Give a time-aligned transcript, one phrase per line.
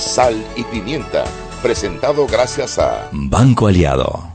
[0.00, 1.24] Sal y pimienta,
[1.62, 4.30] presentado gracias a Banco Aliado.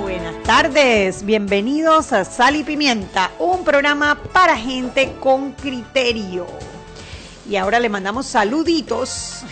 [0.00, 6.67] Buenas tardes, bienvenidos a Sal y Pimienta, un programa para gente con criterio.
[7.48, 9.42] Y ahora le mandamos saluditos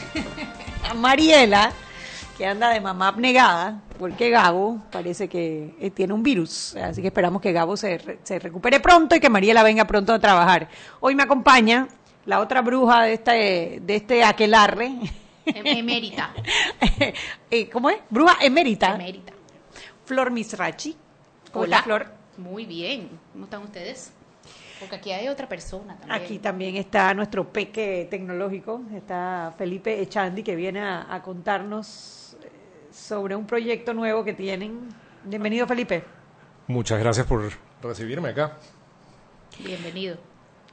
[0.88, 1.72] a Mariela,
[2.36, 6.76] que anda de mamá abnegada, porque Gabo parece que eh, tiene un virus.
[6.76, 10.18] Así que esperamos que Gabo se, se recupere pronto y que Mariela venga pronto a
[10.18, 10.68] trabajar.
[11.00, 11.88] Hoy me acompaña
[12.26, 14.86] la otra bruja de este, de este aquelarre.
[15.46, 16.34] Em- Emérita.
[17.50, 17.98] Eh, ¿Cómo es?
[18.10, 18.94] Bruja emérita.
[18.96, 19.32] Emérita.
[20.04, 20.96] Flor Misrachi.
[21.52, 21.76] ¿Cómo Hola.
[21.76, 22.06] está, Flor?
[22.38, 23.08] Muy bien.
[23.32, 24.12] ¿Cómo están ustedes?
[24.78, 26.22] Porque aquí hay otra persona también.
[26.22, 32.48] Aquí también está nuestro peque tecnológico, está Felipe Echandi, que viene a, a contarnos eh,
[32.92, 34.88] sobre un proyecto nuevo que tienen.
[35.24, 36.04] Bienvenido, Felipe.
[36.66, 37.50] Muchas gracias por
[37.82, 38.58] recibirme acá.
[39.58, 40.18] Bienvenido.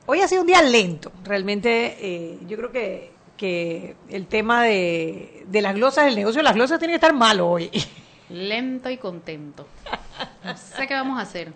[0.06, 5.46] Hoy ha sido un día lento, realmente eh, yo creo que, que el tema de,
[5.48, 7.72] de las glosas, el negocio de las glosas tiene que estar malo hoy.
[8.30, 9.66] Lento y contento.
[10.44, 11.54] No sé qué vamos a hacer.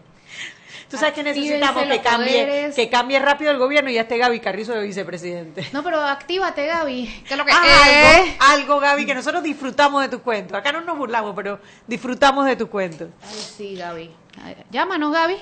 [0.89, 2.75] Tú sabes que necesitamos que cambie, poderes.
[2.75, 5.67] que cambie rápido el gobierno y ya esté Gaby Carrizo de vicepresidente.
[5.73, 7.23] No, pero actívate, Gaby.
[7.27, 8.35] ¿Qué es lo que Ah, es?
[8.39, 10.57] algo, algo, Gaby, que nosotros disfrutamos de tus cuentos.
[10.57, 13.09] Acá no nos burlamos, pero disfrutamos de tus cuentos.
[13.21, 14.11] Ay, sí, Gaby.
[14.41, 15.35] Ay, Llámanos, Gaby.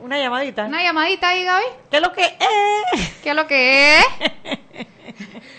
[0.00, 0.66] Una llamadita.
[0.66, 1.64] Una llamadita ahí, Gaby.
[1.90, 3.10] ¿Qué es lo que es?
[3.22, 4.04] ¿Qué es lo que es?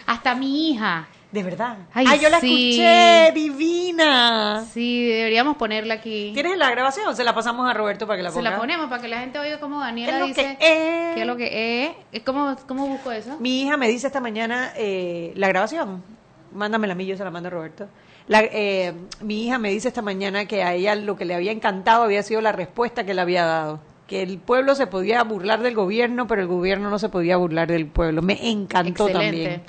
[0.05, 1.07] Hasta mi hija.
[1.31, 1.77] De verdad.
[1.93, 2.71] Ay, Ay, yo la sí.
[2.71, 4.65] escuché, divina.
[4.73, 6.31] Sí, deberíamos ponerla aquí.
[6.33, 8.49] ¿Tienes la grabación o se la pasamos a Roberto para que la Se ponga?
[8.51, 10.41] la ponemos para que la gente oiga cómo ¿Qué Daniela dice.
[10.41, 11.15] que es?
[11.15, 11.91] ¿Qué es lo que es?
[12.11, 13.37] ¿Es ¿Cómo, ¿Cómo busco eso?
[13.39, 16.03] Mi hija me dice esta mañana eh, la grabación.
[16.51, 17.87] Mándamela a mí, yo se la mando a Roberto.
[18.27, 21.51] La- eh, mi hija me dice esta mañana que a ella lo que le había
[21.51, 23.79] encantado había sido la respuesta que le había dado.
[24.07, 27.67] Que el pueblo se podía burlar del gobierno, pero el gobierno no se podía burlar
[27.67, 28.23] del pueblo.
[28.23, 29.13] Me encantó Excelente.
[29.43, 29.61] también.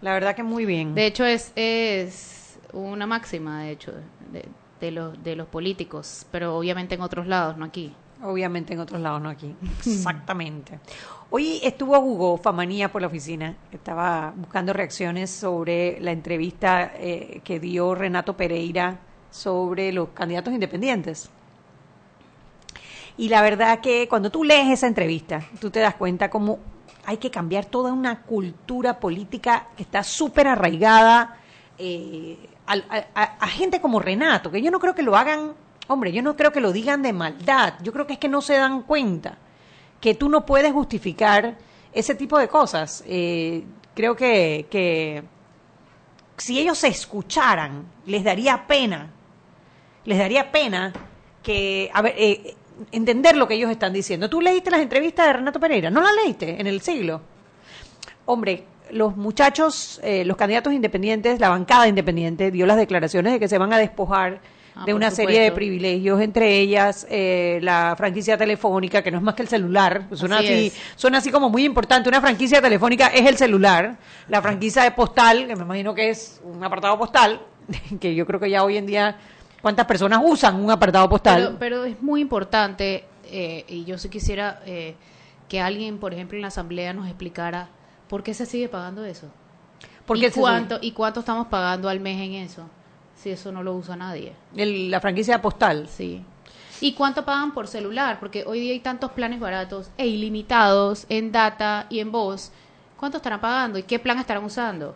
[0.00, 0.94] La verdad que muy bien.
[0.94, 3.92] De hecho, es, es una máxima, de hecho,
[4.32, 4.44] de,
[4.80, 7.94] de los, de los políticos, pero obviamente en otros lados, no aquí.
[8.22, 9.54] Obviamente en otros lados, no aquí.
[9.86, 10.78] Exactamente.
[11.30, 13.56] Hoy estuvo Hugo Famanía por la oficina.
[13.70, 18.98] Estaba buscando reacciones sobre la entrevista eh, que dio Renato Pereira
[19.30, 21.30] sobre los candidatos independientes.
[23.16, 26.58] Y la verdad que cuando tú lees esa entrevista, tú te das cuenta cómo
[27.08, 31.38] hay que cambiar toda una cultura política que está súper arraigada
[31.78, 32.36] eh,
[32.66, 35.54] a gente como Renato, que yo no creo que lo hagan,
[35.86, 38.42] hombre, yo no creo que lo digan de maldad, yo creo que es que no
[38.42, 39.38] se dan cuenta
[40.02, 41.56] que tú no puedes justificar
[41.94, 43.02] ese tipo de cosas.
[43.06, 43.64] Eh,
[43.94, 45.24] creo que, que
[46.36, 49.08] si ellos se escucharan, les daría pena,
[50.04, 50.92] les daría pena
[51.42, 52.54] que, a ver, eh,
[52.92, 54.28] entender lo que ellos están diciendo.
[54.28, 55.90] ¿Tú leíste las entrevistas de Renato Pereira?
[55.90, 57.20] ¿No las leíste en el siglo?
[58.26, 63.48] Hombre, los muchachos, eh, los candidatos independientes, la bancada independiente dio las declaraciones de que
[63.48, 64.40] se van a despojar
[64.78, 69.24] Ah, de una serie de privilegios, entre ellas eh, la franquicia telefónica, que no es
[69.24, 72.08] más que el celular, suena Así así, suena así como muy importante.
[72.08, 76.40] Una franquicia telefónica es el celular, la franquicia de postal, que me imagino que es
[76.44, 77.40] un apartado postal,
[78.00, 79.16] que yo creo que ya hoy en día,
[79.62, 81.42] ¿cuántas personas usan un apartado postal?
[81.44, 84.94] Pero, pero es muy importante, eh, y yo sí quisiera eh,
[85.48, 87.68] que alguien, por ejemplo, en la asamblea nos explicara
[88.08, 89.26] por qué se sigue pagando eso.
[90.06, 92.64] Porque ¿Y cuánto, ¿Y cuánto estamos pagando al mes en eso?
[93.14, 94.32] Si eso no lo usa nadie.
[94.56, 95.88] el- la franquicia postal.
[95.88, 96.22] Sí.
[96.80, 98.18] ¿Y cuánto pagan por celular?
[98.20, 102.52] Porque hoy día hay tantos planes baratos e ilimitados en data y en voz.
[102.96, 103.78] ¿Cuánto estarán pagando?
[103.78, 104.94] ¿Y qué plan estarán usando?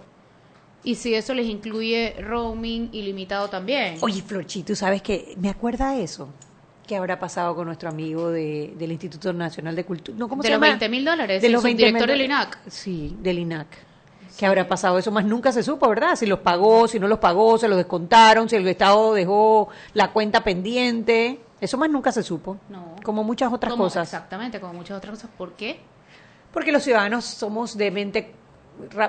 [0.85, 3.97] Y si eso les incluye roaming ilimitado también.
[4.01, 6.29] Oye, Florchi, ¿tú sabes que me acuerda eso?
[6.87, 10.19] ¿Qué habrá pasado con nuestro amigo de, del Instituto Nacional de Cultura?
[10.19, 10.67] No, ¿cómo De se los llama?
[10.73, 12.25] 20 mil dólares, De los 20 subdirector mil del.
[12.27, 12.59] INAC.
[12.69, 13.69] Sí, del INAC.
[14.37, 14.99] ¿Qué habrá pasado?
[14.99, 16.17] Eso más nunca se supo, ¿verdad?
[16.17, 20.11] Si los pagó, si no los pagó, se los descontaron, si el Estado dejó la
[20.11, 21.39] cuenta pendiente.
[21.61, 22.57] Eso más nunca se supo.
[22.69, 22.97] No.
[23.05, 24.09] Como muchas otras Como- cosas.
[24.09, 25.31] Exactamente, como muchas otras cosas.
[25.39, 25.79] ¿Por qué?
[26.53, 28.33] Porque los ciudadanos somos de mente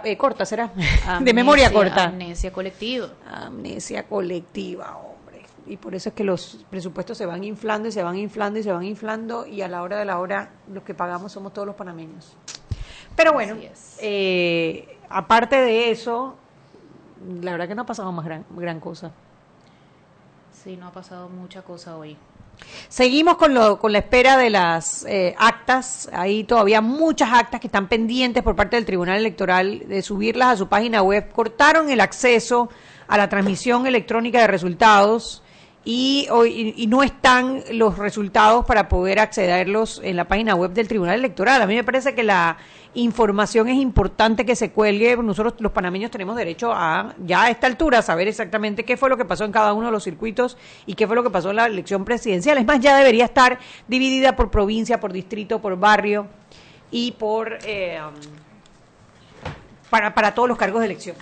[0.03, 0.71] eh, corta, ¿será?
[1.21, 2.05] de memoria corta.
[2.05, 3.09] Amnesia colectiva.
[3.25, 5.43] Amnesia colectiva, hombre.
[5.65, 8.63] Y por eso es que los presupuestos se van inflando y se van inflando y
[8.63, 11.65] se van inflando y a la hora de la hora los que pagamos somos todos
[11.65, 12.35] los panameños.
[13.15, 13.55] Pero bueno,
[13.99, 16.35] eh, aparte de eso,
[17.41, 19.11] la verdad que no ha pasado más gran, gran cosa.
[20.51, 22.17] Sí, no ha pasado mucha cosa hoy.
[22.89, 26.09] Seguimos con, lo, con la espera de las eh, actas.
[26.13, 30.57] Hay todavía muchas actas que están pendientes por parte del Tribunal Electoral de subirlas a
[30.57, 31.31] su página web.
[31.31, 32.69] Cortaron el acceso
[33.07, 35.42] a la transmisión electrónica de resultados
[35.85, 36.27] y,
[36.77, 41.61] y no están los resultados para poder accederlos en la página web del Tribunal Electoral.
[41.61, 42.57] A mí me parece que la
[42.93, 45.17] información es importante que se cuelgue.
[45.17, 49.17] Nosotros los panameños tenemos derecho a, ya a esta altura, saber exactamente qué fue lo
[49.17, 51.57] que pasó en cada uno de los circuitos y qué fue lo que pasó en
[51.57, 52.57] la elección presidencial.
[52.57, 56.27] Es más, ya debería estar dividida por provincia, por distrito, por barrio
[56.91, 57.99] y por eh,
[59.89, 61.15] para, para todos los cargos de elección.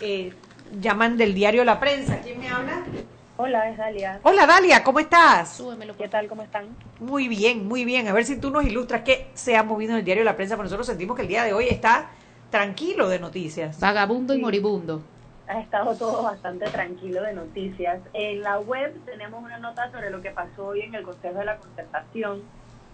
[0.00, 0.32] Eh,
[0.80, 2.20] llaman del diario La Prensa.
[2.20, 2.82] ¿Quién me habla?
[3.36, 4.20] Hola, es Dalia.
[4.22, 5.56] Hola Dalia, ¿cómo estás?
[5.56, 5.96] Súbemelo.
[5.96, 6.28] ¿Qué tal?
[6.28, 6.68] ¿Cómo están?
[7.00, 8.06] Muy bien, muy bien.
[8.06, 10.54] A ver si tú nos ilustras qué se ha movido en el diario La Prensa,
[10.54, 12.10] porque nosotros sentimos que el día de hoy está
[12.50, 13.80] tranquilo de noticias.
[13.80, 15.02] Vagabundo y moribundo.
[15.48, 18.00] Ha estado todo bastante tranquilo de noticias.
[18.12, 21.44] En la web tenemos una nota sobre lo que pasó hoy en el Consejo de
[21.44, 22.42] la Concertación.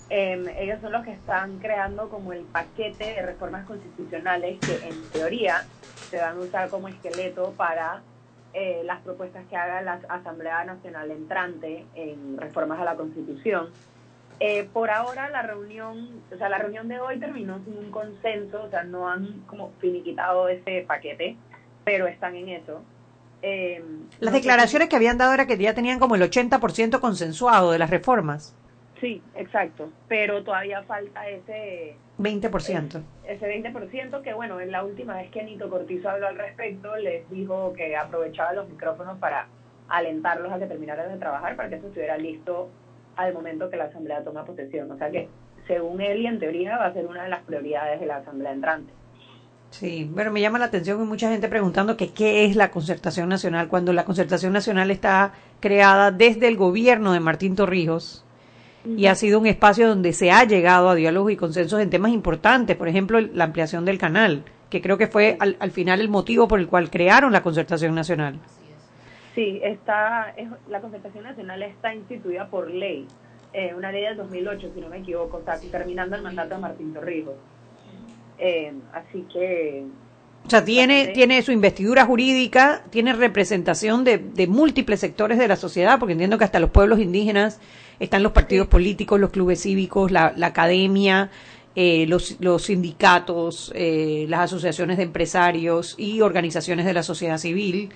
[0.09, 5.11] Em, ellos son los que están creando como el paquete de reformas constitucionales que en
[5.11, 5.67] teoría
[6.09, 8.01] se van a usar como esqueleto para
[8.53, 13.69] eh, las propuestas que haga la Asamblea Nacional entrante en reformas a la Constitución.
[14.41, 18.63] Eh, por ahora la reunión, o sea, la reunión de hoy terminó sin un consenso,
[18.63, 21.37] o sea, no han como finiquitado ese paquete,
[21.85, 22.83] pero están en eso.
[23.43, 23.85] Eh,
[24.19, 27.71] Las no sé declaraciones que habían dado era que ya tenían como el 80% consensuado
[27.71, 28.57] de las reformas.
[29.01, 33.03] Sí, exacto, pero todavía falta ese 20%.
[33.27, 37.29] ese 20% que bueno, en la última vez que Nito Cortizo habló al respecto, les
[37.31, 39.47] dijo que aprovechaba los micrófonos para
[39.89, 42.69] alentarlos a que terminaran de trabajar para que eso estuviera listo
[43.17, 44.91] al momento que la Asamblea toma posesión.
[44.91, 45.29] O sea que,
[45.67, 48.53] según él y en teoría, va a ser una de las prioridades de la Asamblea
[48.53, 48.93] entrante.
[49.71, 53.29] Sí, pero me llama la atención que mucha gente preguntando que qué es la concertación
[53.29, 58.25] nacional cuando la concertación nacional está creada desde el gobierno de Martín Torrijos
[58.85, 62.13] y ha sido un espacio donde se ha llegado a diálogos y consensos en temas
[62.13, 66.09] importantes, por ejemplo, la ampliación del canal, que creo que fue al, al final el
[66.09, 68.39] motivo por el cual crearon la concertación nacional.
[69.35, 73.07] Sí, está, es- la concertación nacional está instituida por ley,
[73.53, 76.93] eh, una ley del 2008, si no me equivoco, sea, terminando el mandato de Martín
[76.95, 77.35] Torrijos.
[78.39, 79.85] Eh, así que
[80.47, 85.57] O sea, tiene, tiene su investidura jurídica, tiene representación de, de múltiples sectores de la
[85.57, 87.61] sociedad, porque entiendo que hasta los pueblos indígenas
[88.01, 91.31] están los partidos políticos, los clubes cívicos, la, la academia,
[91.77, 97.91] eh, los, los sindicatos, eh, las asociaciones de empresarios y organizaciones de la sociedad civil.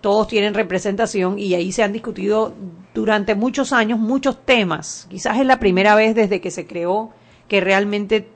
[0.00, 2.54] Todos tienen representación y ahí se han discutido
[2.94, 5.06] durante muchos años muchos temas.
[5.10, 7.10] Quizás es la primera vez desde que se creó
[7.48, 8.28] que realmente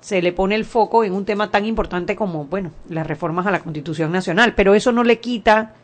[0.00, 3.50] se le pone el foco en un tema tan importante como, bueno, las reformas a
[3.50, 5.74] la Constitución Nacional, pero eso no le quita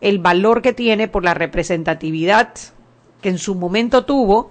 [0.00, 2.54] el valor que tiene por la representatividad
[3.20, 4.50] que en su momento tuvo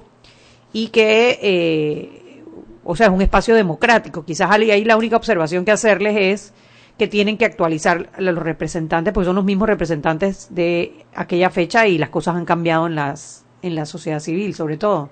[0.74, 2.44] y que, eh,
[2.84, 4.24] o sea, es un espacio democrático.
[4.24, 6.54] Quizás ahí la única observación que hacerles es
[6.98, 11.98] que tienen que actualizar los representantes, porque son los mismos representantes de aquella fecha y
[11.98, 15.10] las cosas han cambiado en las en la sociedad civil, sobre todo.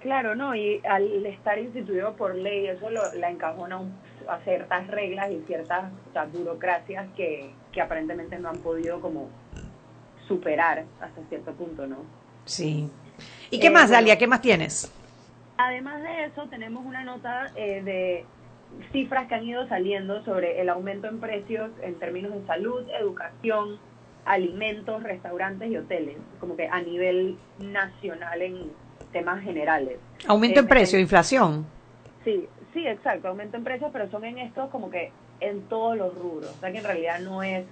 [0.00, 3.80] Claro, no, y al estar instituido por ley, eso lo, la encajona
[4.28, 5.90] a ciertas reglas y ciertas
[6.32, 9.28] burocracias que, que aparentemente no han podido como
[10.28, 11.96] superar hasta cierto punto, ¿no?
[12.46, 12.88] Sí.
[13.50, 13.90] ¿Y qué Eh, más.
[13.90, 14.16] Dalia?
[14.16, 14.90] ¿Qué más tienes?
[15.58, 18.24] Además de eso, tenemos una nota eh, de
[18.92, 23.78] cifras que han ido saliendo sobre el aumento en precios en términos de salud, educación,
[24.24, 28.70] alimentos, restaurantes y hoteles, como que a nivel nacional en
[29.12, 29.98] temas generales.
[30.26, 31.66] Aumento Eh, en precio, me- inflación.
[32.24, 36.12] Sí, sí, exacto, aumento en precios, pero son en estos como que en todos los
[36.14, 36.50] rubros.
[36.50, 37.64] O sea que en realidad no es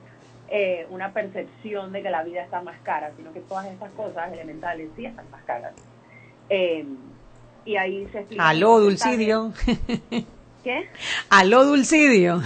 [0.49, 4.33] eh, una percepción de que la vida está más cara, sino que todas estas cosas
[4.33, 5.73] elementales sí están más caras.
[6.51, 6.85] Eh,
[7.65, 8.49] y ahí se explica.
[8.49, 8.79] Aló.
[8.81, 9.53] Dulcidio.
[10.63, 10.87] ¿Qué?
[11.31, 12.41] Aló, Dulcidio.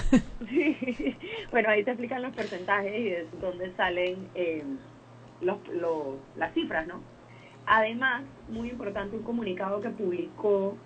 [0.49, 1.17] Sí.
[1.50, 4.62] Bueno, ahí te explican los porcentajes y de dónde salen eh,
[5.40, 7.00] los, los- las cifras, ¿no?
[7.67, 10.76] Además, muy importante, un comunicado que publicó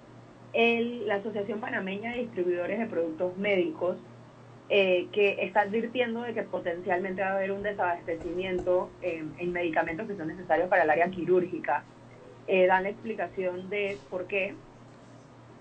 [0.52, 3.97] el, la Asociación Panameña de Distribuidores de Productos Médicos,
[4.74, 10.08] eh, que está advirtiendo de que potencialmente va a haber un desabastecimiento en, en medicamentos
[10.08, 11.90] que son necesarios para el área quirúrgica.
[12.46, 14.62] Eh, dan la explicación de por qué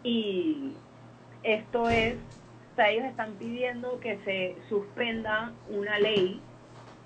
[0.03, 0.83] y,
[1.43, 2.19] esto es,
[2.73, 6.49] o sea, ellos están pidiendo que se suspenda una ley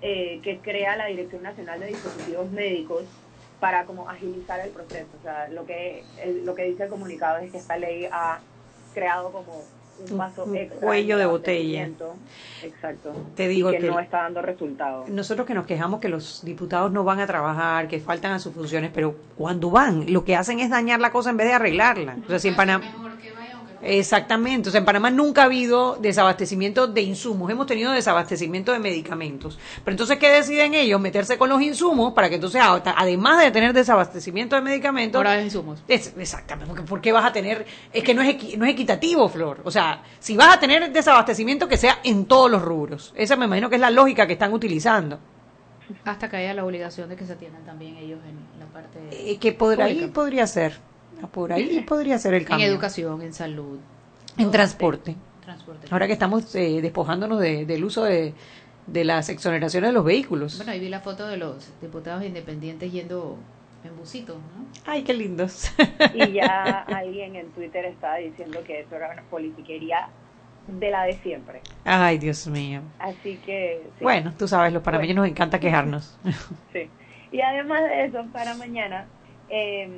[0.00, 3.06] eh, que crea la Dirección Nacional de Dispositivos Médicos
[3.58, 5.16] para como agilizar el proceso.
[5.18, 8.46] O sea, lo que, el- lo que dice el comunicado es que esta ley ha
[8.92, 11.88] creado como un Un- paso un extra cuello de el botella.
[12.62, 13.12] Exacto.
[13.34, 15.08] Te digo y que, que- no está dando resultados.
[15.08, 18.54] Nosotros que nos quejamos que los diputados no van a trabajar, que faltan a sus
[18.54, 22.16] funciones, pero cuando van, lo que hacen es dañar la cosa en vez de arreglarla.
[22.24, 22.84] O sea, si en Panamá...
[23.82, 28.78] Exactamente, o sea, en Panamá nunca ha habido desabastecimiento de insumos, hemos tenido desabastecimiento de
[28.78, 29.58] medicamentos.
[29.84, 31.00] Pero entonces, ¿qué deciden ellos?
[31.00, 35.82] Meterse con los insumos para que entonces, además de tener desabastecimiento de medicamentos, Ahora insumos.
[35.88, 37.66] es- exactamente, porque ¿por qué vas a tener?
[37.92, 39.60] Es que no es, equi- no es equitativo, Flor.
[39.64, 43.12] O sea, si vas a tener desabastecimiento, que sea en todos los rubros.
[43.16, 45.18] Esa me imagino que es la lógica que están utilizando.
[46.04, 49.38] Hasta que haya la obligación de que se atiendan también ellos en la parte Eh,
[49.38, 50.78] que ahí podría ser.
[51.32, 52.66] Por ahí podría ser el en cambio.
[52.66, 53.78] educación, en salud,
[54.38, 55.14] En transporte.
[55.44, 55.86] transporte.
[55.90, 58.34] Ahora que estamos eh, despojándonos de- del uso de,
[58.86, 60.56] de las exoneraciones de los vehículos.
[60.58, 63.36] Bueno, ahí vi la foto de los diputados independientes yendo
[63.84, 64.66] en busitos, ¿no?
[64.84, 65.70] Ay, qué lindos.
[66.14, 70.08] Y ya alguien en Twitter estaba diciendo que eso era una politiquería
[70.66, 71.60] de la de siempre.
[71.84, 72.80] Ay, Dios mío.
[72.98, 74.02] Así que, sí.
[74.04, 76.18] Bueno, tú sabes, los panameños nos encanta quejarnos.
[76.72, 76.88] Sí.
[77.32, 79.06] Y además de eso, para mañana
[79.48, 79.88] eh,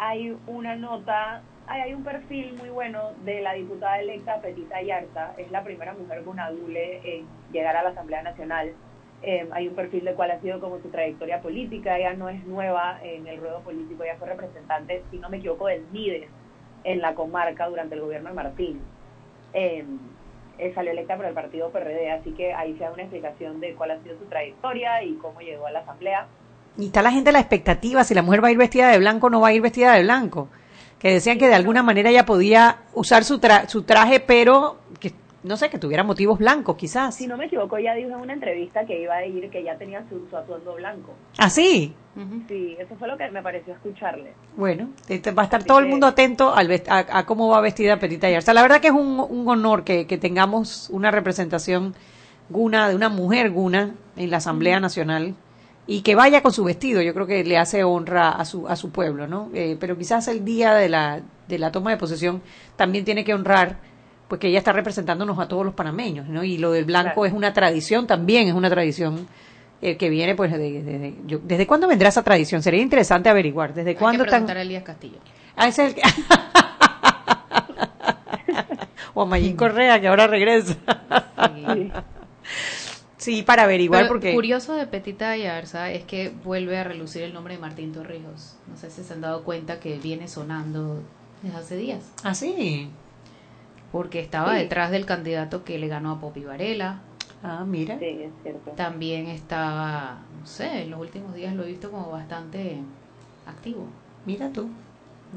[0.00, 5.50] hay una nota, hay, un perfil muy bueno de la diputada electa Petita Yarta, es
[5.50, 8.72] la primera mujer gunadule en llegar a la Asamblea Nacional.
[9.22, 12.42] Eh, hay un perfil de cuál ha sido como su trayectoria política, ella no es
[12.46, 16.30] nueva en el ruedo político, ella fue representante, si no me equivoco, del MIDES
[16.84, 18.80] en la comarca durante el gobierno de Martín.
[19.52, 19.84] Eh,
[20.56, 23.74] eh, salió electa por el partido PRD, así que ahí se da una explicación de
[23.74, 26.26] cuál ha sido su trayectoria y cómo llegó a la Asamblea.
[26.78, 28.98] Y está la gente a la expectativa si la mujer va a ir vestida de
[28.98, 30.48] blanco o no va a ir vestida de blanco.
[30.98, 35.12] Que decían que de alguna manera ella podía usar su, tra- su traje, pero que
[35.42, 37.14] no sé, que tuviera motivos blancos quizás.
[37.14, 39.78] Si no me equivoco, ella dijo en una entrevista que iba a ir, que ya
[39.78, 41.14] tenía su, su atuendo blanco.
[41.38, 41.94] ¿Ah, sí?
[42.48, 44.34] Sí, eso fue lo que me pareció escucharle.
[44.56, 47.98] Bueno, va a estar Así todo el mundo atento al a, a cómo va vestida
[47.98, 48.52] Petita Yarza.
[48.52, 51.94] La verdad que es un, un honor que, que tengamos una representación
[52.50, 55.34] guna de una mujer guna en la Asamblea Nacional
[55.92, 57.02] y que vaya con su vestido.
[57.02, 59.50] Yo creo que le hace honra a su a su pueblo, ¿no?
[59.54, 62.40] Eh, pero quizás el día de la de la toma de posesión
[62.76, 63.78] también tiene que honrar
[64.28, 66.44] pues que ella está representándonos a todos los panameños, ¿no?
[66.44, 67.26] Y lo del blanco Claro.
[67.26, 69.26] es una tradición también, es una tradición
[69.82, 72.62] eh, que viene pues de, de- de- yo- ¿desde cuándo vendrá esa tradición?
[72.62, 75.18] Sería interesante averiguar, ¿desde Hay que cuándo están preguntar a Elías Castillo.
[75.56, 76.02] Ah, ese es el que...
[79.14, 80.76] o a Mayín Correa, que ahora regresa.
[81.64, 81.90] Sí.
[83.20, 84.32] Sí, para averiguar, Pero porque...
[84.34, 88.56] curioso de Petita Yarza es que vuelve a relucir el nombre de Martín Torrijos.
[88.66, 91.02] No sé si se han dado cuenta que viene sonando
[91.42, 92.10] desde hace días.
[92.24, 92.88] Ah, sí.
[93.92, 94.60] Porque estaba Sí.
[94.62, 97.00] detrás del candidato que le ganó a Popi Varela.
[97.42, 97.98] Ah, mira.
[97.98, 98.70] Sí, es cierto.
[98.70, 102.78] También estaba, no sé, en los últimos días lo he visto como bastante
[103.46, 103.86] activo.
[104.24, 104.70] Mira tú.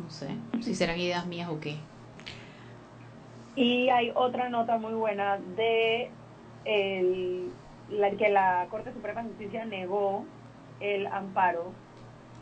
[0.02, 0.30] No sé
[0.62, 1.76] si serán ideas mías o qué.
[3.58, 6.10] Y hay otra nota muy buena de
[6.66, 7.52] el,
[7.90, 10.26] la, que la Corte Suprema de Justicia negó
[10.80, 11.72] el amparo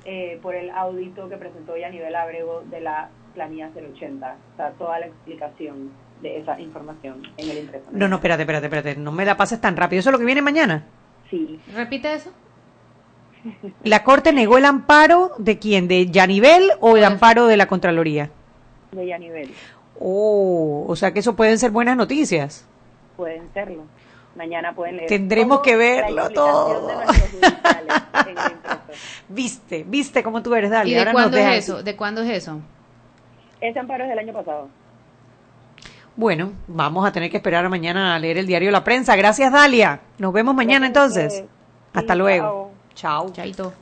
[0.05, 4.35] eh, por el audito que presentó ya a nivel Abrego de la planilla 080.
[4.53, 7.85] O sea, toda la explicación de esa información en el impreso.
[7.91, 8.95] No, no, espérate, espérate, espérate.
[8.95, 9.99] No me la pases tan rápido.
[9.99, 10.85] ¿Eso es lo que viene mañana?
[11.29, 12.31] Sí, Repite eso.
[13.83, 15.87] ¿La Corte negó el amparo de quién?
[15.87, 18.29] ¿De Yanivel o el amparo de la Contraloría?
[18.91, 19.49] de ya nivel.
[19.99, 22.65] Oh, o sea que eso pueden ser buenas noticias.
[23.15, 23.83] Pueden serlo.
[24.35, 25.09] Mañana pueden leer.
[25.09, 26.87] Tendremos que verlo todo.
[26.87, 27.11] de en.
[29.29, 30.93] Viste, viste cómo tú eres, ¿Y Dalia.
[30.95, 31.83] de Ahora nos cuándo es eso?
[31.83, 32.59] ¿De cuándo es eso?
[33.61, 34.67] Ese amparo es del año pasado.
[36.17, 39.15] Bueno, vamos a tener que esperar a mañana a leer el diario La Prensa.
[39.15, 40.01] Gracias, Dalia.
[40.17, 41.43] Nos vemos mañana Gracias entonces.
[41.93, 42.71] Hasta Sí, luego.
[42.95, 43.31] Chao.
[43.31, 43.73] Chaito.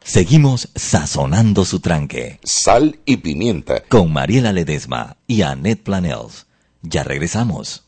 [0.00, 3.82] Seguimos sazonando su tranque Sal y pimienta.
[3.88, 6.46] con Mariela Ledesma y Annette Planels.
[6.82, 7.87] Ya regresamos.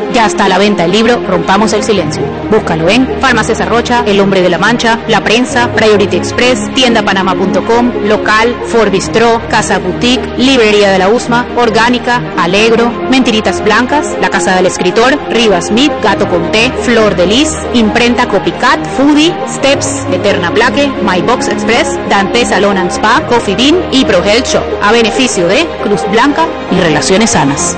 [0.13, 2.23] Ya está a la venta el libro Rompamos el Silencio.
[2.49, 8.55] Búscalo en Farmacias Arrocha, El Hombre de la Mancha, La Prensa, Priority Express, tiendapanama.com, Local,
[8.67, 15.17] Forbistro, Casa Boutique, Librería de la Usma, Orgánica, Alegro, Mentiritas Blancas, La Casa del Escritor,
[15.29, 21.47] Rivas Smith, Gato Conté, Flor de Lis, Imprenta Copycat, Foodie, Steps, Eterna Plaque, My Box
[21.47, 26.01] Express, Dante Salon and Spa, Coffee Bean y Pro Health Shop, a beneficio de Cruz
[26.11, 27.77] Blanca y Relaciones Sanas.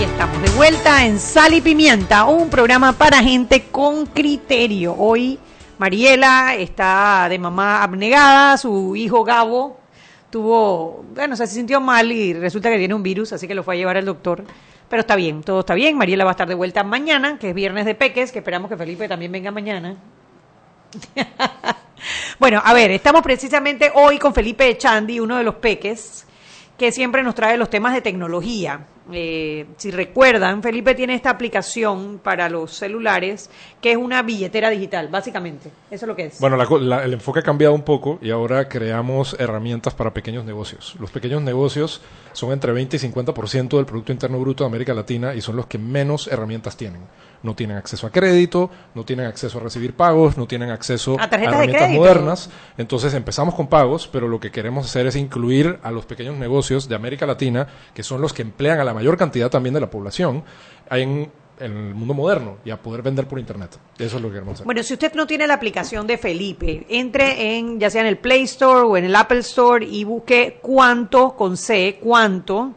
[0.00, 4.94] Y estamos de vuelta en Sal y Pimienta, un programa para gente con criterio.
[4.96, 5.38] Hoy
[5.76, 9.78] Mariela está de mamá abnegada, su hijo Gabo
[10.30, 13.74] tuvo, bueno, se sintió mal y resulta que tiene un virus, así que lo fue
[13.74, 14.42] a llevar al doctor.
[14.88, 15.98] Pero está bien, todo está bien.
[15.98, 18.78] Mariela va a estar de vuelta mañana, que es viernes de peques, que esperamos que
[18.78, 19.96] Felipe también venga mañana.
[22.38, 26.24] bueno, a ver, estamos precisamente hoy con Felipe Chandi, uno de los peques,
[26.78, 28.86] que siempre nos trae los temas de tecnología.
[29.12, 35.08] Eh, si recuerdan, Felipe tiene esta aplicación para los celulares que es una billetera digital,
[35.08, 35.70] básicamente.
[35.90, 36.38] Eso es lo que es.
[36.38, 40.44] Bueno, la la- el enfoque ha cambiado un poco y ahora creamos herramientas para pequeños
[40.44, 40.94] negocios.
[41.00, 45.34] Los pequeños negocios son entre 20 y 50% del Producto Interno Bruto de América Latina
[45.34, 47.02] y son los que menos herramientas tienen.
[47.42, 51.24] No tienen acceso a crédito, no tienen acceso a recibir pagos, no tienen acceso A
[51.24, 52.50] a, herramientas modernas.
[52.76, 56.86] Entonces empezamos con pagos, pero lo que queremos hacer es incluir a los pequeños negocios
[56.86, 59.90] de América Latina, que son los que emplean a la mayor cantidad también de la
[59.90, 60.42] población,
[60.90, 63.78] en, en el mundo moderno y a poder vender por Internet.
[63.98, 64.64] Eso es lo que queremos hacer.
[64.66, 68.18] Bueno, si usted no tiene la aplicación de Felipe, entre en, ya sea en el
[68.18, 72.72] Play Store o en el Apple Store y busque cuánto, con C, cuánto,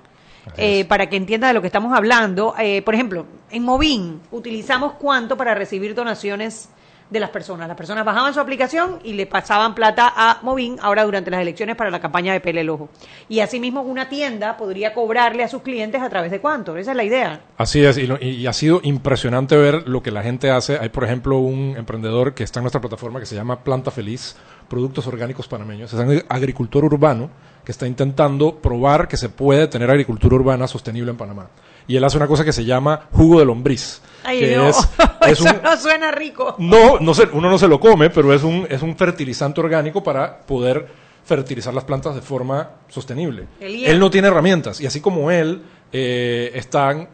[0.57, 2.53] eh, para que entienda de lo que estamos hablando.
[2.59, 6.69] Eh, por ejemplo, en Movin utilizamos cuánto para recibir donaciones
[7.13, 7.67] de las personas.
[7.69, 11.75] Las personas bajaban su aplicación y le pasaban plata a Movin ahora durante las elecciones
[11.77, 12.89] para la campaña de Pele el Ojo.
[13.29, 16.75] Y asimismo una tienda podría cobrarle a sus clientes a través de cuánto.
[16.75, 17.41] Esa es la idea.
[17.57, 20.77] Así es, y, lo- y ha sido impresionante ver lo que la gente hace.
[20.79, 24.35] Hay, por ejemplo, un emprendedor que está en nuestra plataforma que se llama Planta Feliz,
[24.67, 25.93] Productos Orgánicos Panameños.
[25.93, 27.29] Es un agricultor urbano
[27.63, 31.47] que está intentando probar que se puede tener agricultura urbana sostenible en Panamá.
[31.87, 34.01] Y él hace una cosa que se llama jugo de lombriz.
[34.23, 34.67] Ay, que no.
[34.69, 34.77] es,
[35.21, 36.55] es Eso un, no suena rico.
[36.59, 40.01] no, no se- uno no se lo come, pero es un, es un fertilizante orgánico
[40.01, 40.87] para poder
[41.25, 43.47] fertilizar las plantas de forma sostenible.
[43.59, 47.07] Él no tiene herramientas y así como él, eh, están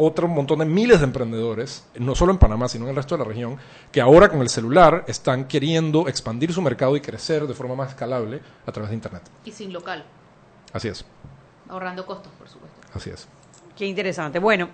[0.00, 3.24] otro montón de miles de emprendedores, no solo en Panamá, sino en el resto de
[3.24, 3.56] la región,
[3.90, 7.88] que ahora con el celular están queriendo expandir su mercado y crecer de forma más
[7.90, 9.22] escalable a través de Internet.
[9.44, 10.04] Y sin local,
[10.72, 11.04] Así es,
[11.68, 12.78] ahorrando costos, por supuesto.
[12.94, 13.26] así es.
[13.78, 14.40] Qué interesante.
[14.40, 14.70] Bueno,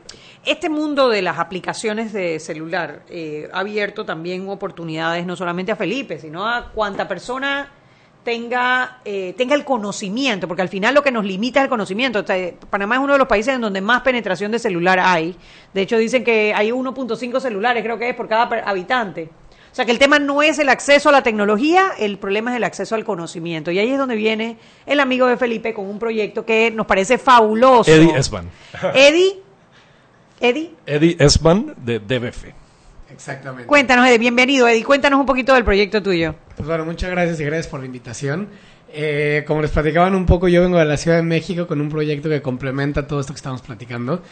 [0.46, 5.76] este mundo de las aplicaciones de celular eh, ha abierto también oportunidades no solamente a
[5.76, 7.68] Felipe, sino a cuanta persona
[8.22, 12.20] tenga, eh, tenga el conocimiento, porque al final lo que nos limita es el conocimiento.
[12.20, 15.36] O sea, Panamá es uno de los países en donde más penetración de celular hay.
[15.74, 19.28] De hecho, dicen que hay 1.5 celulares, creo que es por cada habitante.
[19.74, 22.58] O sea que el tema no es el acceso a la tecnología, el problema es
[22.58, 23.72] el acceso al conocimiento.
[23.72, 24.56] Y ahí es donde viene
[24.86, 27.90] el amigo de Felipe con un proyecto que nos parece fabuloso.
[27.90, 28.48] Eddie Esban.
[28.94, 29.40] Eddie,
[30.38, 32.44] Eddie, Eddie Esban de DBF.
[33.10, 33.66] Exactamente.
[33.66, 36.36] cuéntanos, Eddie, bienvenido, Eddie, cuéntanos un poquito del proyecto tuyo.
[36.54, 38.50] Pues bueno, muchas gracias y gracias por la invitación.
[38.92, 41.88] Eh, como les platicaban un poco, yo vengo de la Ciudad de México con un
[41.88, 44.22] proyecto que complementa todo esto que estamos platicando.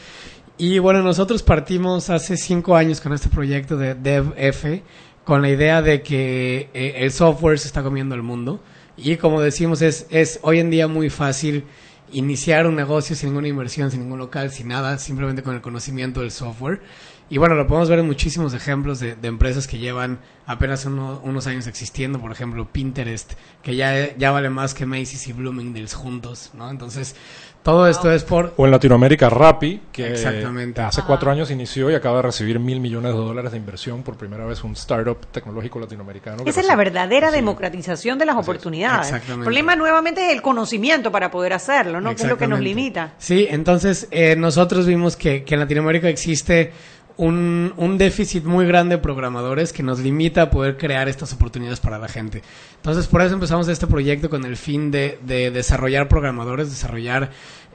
[0.56, 4.82] Y bueno, nosotros partimos hace cinco años con este proyecto de DevF
[5.24, 8.60] con la idea de que eh, el software se está comiendo el mundo.
[8.96, 11.64] Y como decimos, es, es hoy en día muy fácil
[12.12, 16.20] iniciar un negocio sin ninguna inversión, sin ningún local, sin nada, simplemente con el conocimiento
[16.20, 16.82] del software.
[17.30, 21.22] Y bueno, lo podemos ver en muchísimos ejemplos de, de empresas que llevan apenas uno-
[21.24, 23.32] unos años existiendo, por ejemplo Pinterest,
[23.62, 26.68] que ya, ya vale más que Macy's y Bloomingdale's juntos, ¿no?
[26.68, 27.16] Entonces,
[27.62, 28.54] todo esto es por...
[28.56, 30.80] O en Latinoamérica, Rappi, que Exactamente.
[30.80, 34.16] hace cuatro años inició y acaba de recibir mil millones de dólares de inversión por
[34.16, 36.42] primera vez un startup tecnológico latinoamericano.
[36.44, 39.06] Esa es la verdadera democratización de las oportunidades.
[39.06, 39.40] Exactamente.
[39.40, 42.14] El problema nuevamente es el conocimiento para poder hacerlo, ¿no?
[42.16, 43.12] Que es lo que nos limita.
[43.18, 46.72] Sí, entonces eh, nosotros vimos que, que en Latinoamérica existe
[47.16, 51.80] un, un déficit muy grande de programadores que nos limita a poder crear estas oportunidades
[51.80, 52.42] para la gente.
[52.76, 57.30] Entonces por eso empezamos este proyecto con el fin de, de desarrollar programadores, desarrollar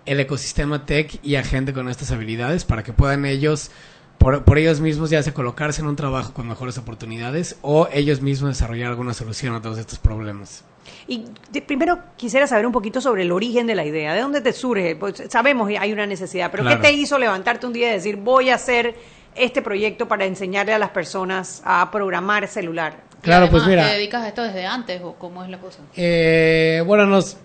[0.05, 3.71] el ecosistema tech y a gente con estas habilidades para que puedan ellos
[4.17, 8.21] por, por ellos mismos ya sea colocarse en un trabajo con mejores oportunidades o ellos
[8.21, 10.63] mismos desarrollar alguna solución a todos estos problemas.
[11.07, 14.13] Y de- primero quisiera saber un poquito sobre el origen de la idea.
[14.15, 14.95] ¿De dónde te surge?
[14.95, 16.81] Pues sabemos que hay una necesidad, pero Claro.
[16.81, 18.95] ¿qué te hizo levantarte un día y decir voy a hacer
[19.37, 23.07] este proyecto para enseñarle a las personas a programar celular?
[23.21, 23.91] Claro, pues Además, mira.
[23.91, 25.79] ¿Te dedicas a esto desde antes o cómo es la cosa?
[25.95, 27.37] Eh, bueno, nos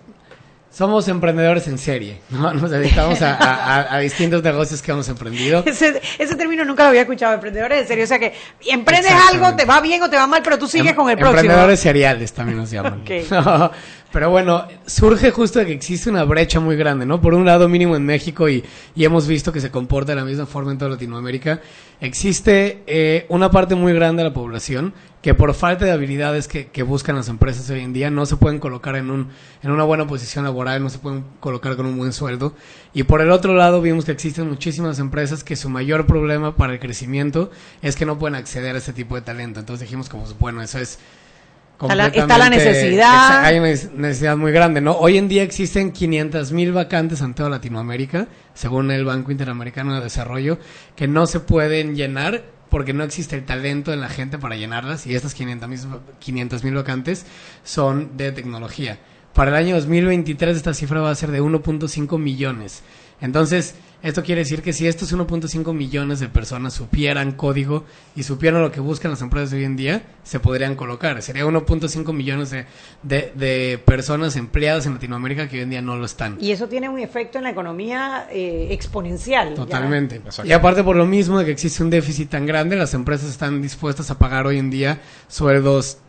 [0.73, 2.51] somos emprendedores en serie, ¿no?
[2.55, 5.63] Nos dedicamos a, a- a- a distintos negocios que hemos emprendido.
[5.67, 8.03] Ese, ese término nunca lo había escuchado, emprendedores en serio.
[8.03, 8.33] O sea que
[8.67, 11.17] emprendes algo, te va bien o te va mal, pero tú sigues Em- con el
[11.17, 11.39] próximo.
[11.41, 13.01] Emprendedores seriales también nos llaman.
[13.03, 13.71] Ok.
[14.13, 17.19] Pero bueno, surge justo de que existe una brecha muy grande, ¿no?
[17.19, 18.63] Por un lado, mínimo en México, y,
[18.95, 21.61] y hemos visto que se comporta de la misma forma en toda Latinoamérica,
[21.99, 26.67] existe eh, una parte muy grande de la población que por falta de habilidades que,
[26.67, 29.29] que buscan las empresas hoy en día no se pueden colocar en, un,
[29.63, 32.53] en una buena posición laboral, no se pueden colocar con un buen sueldo.
[32.93, 36.73] Y por el otro lado, vimos que existen muchísimas empresas que su mayor problema para
[36.73, 37.49] el crecimiento
[37.81, 39.59] es que no pueden acceder a este tipo de talento.
[39.61, 40.99] Entonces dijimos como, bueno, eso es
[41.81, 43.45] Está la- está la completamente- necesidad.
[43.45, 44.91] Hay una necesidad muy grande, ¿no?
[44.93, 50.01] Hoy en día existen 500 mil vacantes en toda Latinoamérica, según el Banco Interamericano de
[50.01, 50.59] Desarrollo,
[50.95, 55.05] que no se pueden llenar porque no existe el talento en la gente para llenarlas
[55.05, 57.27] y estas 500 mil vacantes
[57.63, 58.97] son de tecnología.
[59.35, 62.81] Para el año 2023 esta cifra va a ser de 1.5 millones.
[63.21, 67.85] Entonces, esto quiere decir que si estos 1.5 millones de personas supieran código
[68.17, 71.21] y supieran lo que buscan las empresas de hoy en día, se podrían colocar.
[71.21, 72.65] Sería 1.5 millones de,
[73.01, 76.37] de, de personas empleadas en Latinoamérica que hoy en día no lo están.
[76.41, 79.53] Y eso tiene un efecto en la economía eh, exponencial.
[79.53, 80.21] Totalmente.
[80.43, 83.61] Y aparte por lo mismo de que existe un déficit tan grande, las empresas están
[83.61, 85.99] dispuestas a pagar hoy en día sueldos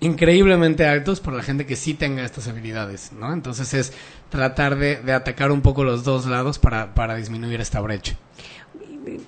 [0.00, 3.32] increíblemente altos por la gente que sí tenga estas habilidades, ¿no?
[3.32, 3.92] Entonces es
[4.30, 8.16] tratar de, de atacar un poco los dos lados para, para disminuir esta brecha.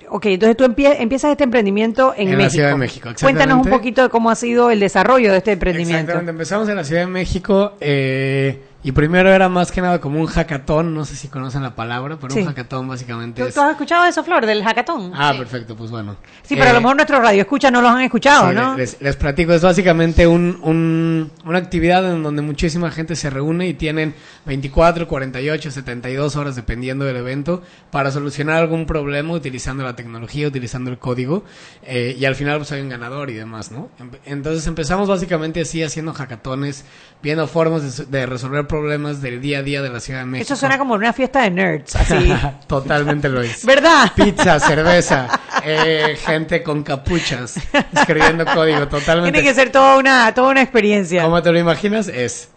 [0.09, 2.51] Ok, entonces tú empie- empiezas este emprendimiento en, En la México.
[2.51, 5.99] Ciudad de México, Cuéntanos un poquito de cómo ha sido el desarrollo de este emprendimiento.
[6.01, 7.73] Exactamente, empezamos en la Ciudad de México.
[7.79, 11.75] eh, Y primero era más que nada como un hackathon, no sé si conocen la
[11.75, 12.39] palabra, pero Sí.
[12.39, 13.53] un hackathon básicamente ¿Tú, es...
[13.53, 15.11] tú has escuchado eso, Flor, del hackathon?
[15.13, 16.15] Ah, perfecto, pues bueno.
[16.43, 18.77] Sí, pero a Eh, lo mejor nuestros radioescuchas no los han escuchado, Sí, ¿no?
[18.77, 23.67] Les, les platico, es básicamente un, un- una actividad en donde muchísima gente se reúne
[23.67, 24.15] y tienen
[24.45, 27.61] 24, 48, 72 horas dependiendo del evento
[27.91, 31.43] para solucionar algún problema utilizando la tecnología, utilizando el código
[31.83, 33.89] eh, y al final pues hay un ganador y demás, ¿no?
[34.25, 36.85] Entonces empezamos básicamente así haciendo hackatones,
[37.21, 40.43] viendo formas de, de resolver problemas del día a día de la Ciudad de México.
[40.45, 42.33] Eso suena como una fiesta de nerds, así.
[42.67, 43.65] Totalmente lo es.
[43.65, 44.13] ¿Verdad?
[44.15, 45.27] Pizza, cerveza,
[45.65, 47.55] eh, gente con capuchas
[47.93, 49.33] escribiendo código, totalmente.
[49.33, 51.23] Tiene que ser toda una, toda una experiencia.
[51.23, 52.07] ¿Cómo te lo imaginas?
[52.07, 52.49] Es.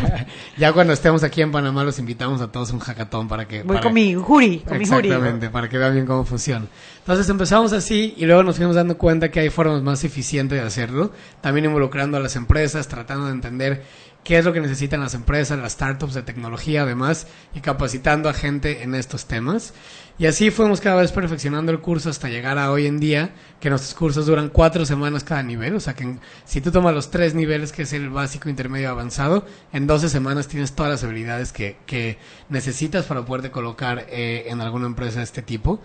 [0.56, 3.62] ya cuando estemos aquí en Panamá los invitamos a todos a un hackathon para que...
[3.62, 5.08] Voy para- con mi jury, con mi jury.
[5.08, 6.66] Exactamente, para que vean bien cómo funciona.
[6.98, 10.66] Entonces empezamos así y luego nos fuimos dando cuenta que hay formas más eficientes de
[10.66, 13.84] hacerlo, también involucrando a las empresas, tratando de entender
[14.26, 18.34] qué es lo que necesitan las empresas, las startups de tecnología además, y capacitando a
[18.34, 19.72] gente en estos temas.
[20.18, 23.70] Y así fuimos cada vez perfeccionando el curso hasta llegar a hoy en día, que
[23.70, 27.36] nuestros cursos duran cuatro semanas cada nivel, o sea que si tú tomas los tres
[27.36, 31.76] niveles, que es el básico, intermedio avanzado, en 12 semanas tienes todas las habilidades que,
[31.86, 35.80] que necesitas para poderte colocar eh, en alguna empresa de este tipo.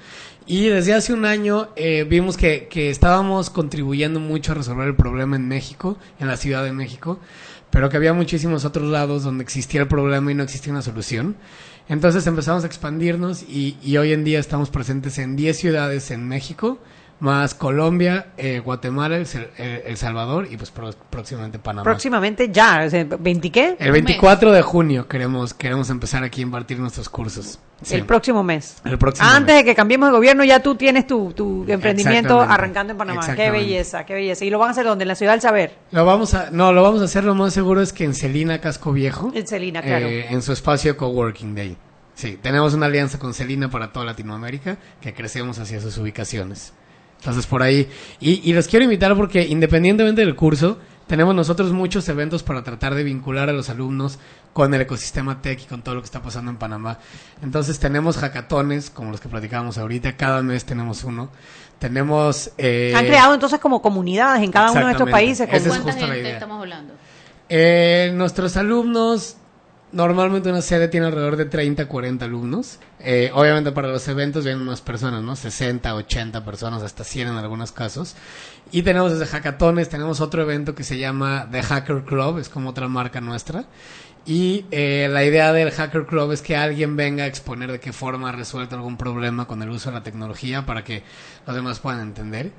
[0.47, 4.95] Y desde hace un año eh, vimos que, que estábamos contribuyendo mucho a resolver el
[4.95, 7.19] problema en México, en la Ciudad de México,
[7.71, 11.37] pero que había muchísimos otros lados donde existía el problema y no existía una solución.
[11.89, 16.27] Entonces empezamos a expandirnos y, y hoy en día estamos presentes en 10 ciudades en
[16.27, 16.79] México,
[17.21, 21.83] más Colombia, eh, Guatemala, El, Sal- El- El Salvador y pues pro- próximamente Panamá.
[21.83, 23.77] Próximamente ya, o sea, ¿20 qué?
[23.79, 27.59] El 24 de junio queremos, queremos empezar aquí a impartir nuestros cursos.
[27.83, 27.95] Sí.
[27.95, 28.77] El próximo mes.
[28.85, 32.91] El próximo Antes de que cambiemos de gobierno, ya tú tienes tu, tu emprendimiento arrancando
[32.91, 33.35] en Panamá.
[33.35, 34.43] Qué belleza, qué belleza.
[34.45, 35.03] ¿Y lo van a hacer donde?
[35.03, 35.75] En la Ciudad del Saber.
[35.91, 38.59] Lo vamos a, no, lo vamos a hacer lo más seguro es que en Celina
[38.61, 39.31] Casco Viejo.
[39.33, 40.07] En Celina, claro.
[40.07, 41.77] eh, en su espacio Coworking Day.
[42.13, 46.73] Sí, tenemos una alianza con Celina para toda Latinoamérica que crecemos hacia sus ubicaciones.
[47.21, 47.87] Entonces por ahí,
[48.19, 52.95] y, y los quiero invitar porque independientemente del curso, tenemos nosotros muchos eventos para tratar
[52.95, 54.17] de vincular a los alumnos
[54.53, 56.97] con el ecosistema tech y con todo lo que está pasando en Panamá.
[57.43, 61.29] Entonces tenemos hackatones, como los que platicábamos ahorita, cada mes tenemos uno.
[61.79, 62.51] Tenemos...
[62.57, 65.47] eh, Han creado entonces como comunidades en cada uno de estos países.
[65.47, 66.33] Esa es como- ¿Cuánta justo la gente idea.
[66.33, 66.93] estamos hablando?
[67.49, 69.35] Eh, nuestros alumnos,
[69.91, 72.79] normalmente una sede tiene alrededor de 30, 40 alumnos.
[72.99, 75.35] Eh, obviamente para los eventos vienen más personas, ¿no?
[75.35, 78.15] 60, 80 personas, hasta 100 en algunos casos.
[78.71, 82.69] Y tenemos desde hackatones, tenemos otro evento que se llama The Hacker Club, es como
[82.69, 83.65] otra marca nuestra.
[84.25, 87.91] Y eh, la idea del Hacker Club es que alguien venga a exponer de qué
[87.91, 91.03] forma ha resuelto algún problema con el uso de la tecnología para que
[91.47, 92.51] los demás puedan entender.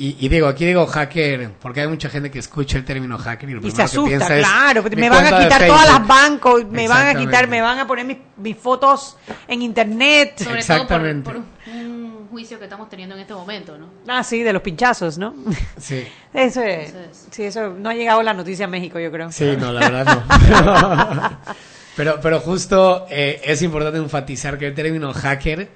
[0.00, 3.50] Y, y digo, aquí digo hacker, porque hay mucha gente que escucha el término hacker
[3.50, 5.88] y lo Y se primero que asusta, piensa es claro, me van a quitar todas
[5.88, 9.16] las bancos, me van a quitar, me van a poner mis, mis fotos
[9.48, 10.34] en internet.
[10.38, 11.28] Sobre Exactamente.
[11.28, 13.88] todo por, por un juicio que estamos teniendo en este momento, ¿no?
[14.06, 15.34] Ah, sí, de los pinchazos, ¿no?
[15.78, 16.06] Sí.
[16.32, 16.94] Eso es,
[17.30, 19.32] sí, eso no ha llegado la noticia a México, yo creo.
[19.32, 21.38] Sí, no, la verdad no.
[21.96, 25.68] pero, pero justo eh, es importante enfatizar que el término hacker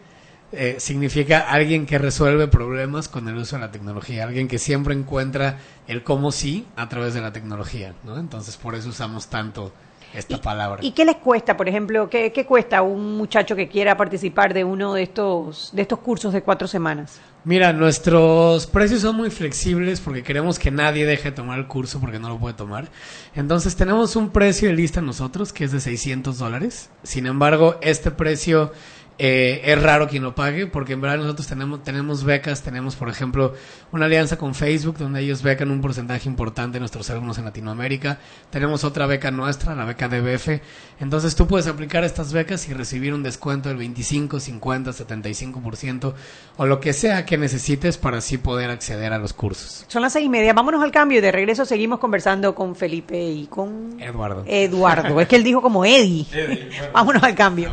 [0.52, 4.94] eh, significa alguien que resuelve problemas con el uso de la tecnología, alguien que siempre
[4.94, 8.18] encuentra el cómo sí a través de la tecnología, ¿no?
[8.18, 9.72] Entonces por eso usamos tanto
[10.14, 10.84] esta palabra.
[10.84, 14.52] ¿Y qué les cuesta, por ejemplo, qué, qué cuesta a un muchacho que quiera participar
[14.52, 17.20] de uno de estos, de estos cursos de cuatro semanas?
[17.44, 21.98] Mira, nuestros precios son muy flexibles porque queremos que nadie deje de tomar el curso
[21.98, 22.88] porque no lo puede tomar.
[23.34, 26.90] Entonces tenemos un precio de lista nosotros que es de 600 dólares.
[27.02, 28.72] Sin embargo, este precio
[29.18, 33.08] eh, es raro quien lo pague porque en verdad nosotros tenemos, tenemos becas, tenemos por
[33.08, 33.54] ejemplo
[33.92, 38.18] una alianza con Facebook donde ellos becan un porcentaje importante de nuestros alumnos en Latinoamérica.
[38.50, 40.60] Tenemos otra beca nuestra, la beca DBF.
[41.00, 46.14] Entonces tú puedes aplicar estas becas y recibir un descuento del 25, 50, 75%
[46.56, 49.84] o lo que sea que necesites para así poder acceder a los cursos.
[49.88, 53.22] Son las seis y media, vámonos al cambio y de regreso seguimos conversando con Felipe
[53.22, 54.44] y con Eduardo.
[54.46, 55.20] Eduardo.
[55.20, 56.26] es que él dijo como Eddie.
[56.92, 57.72] vámonos al cambio.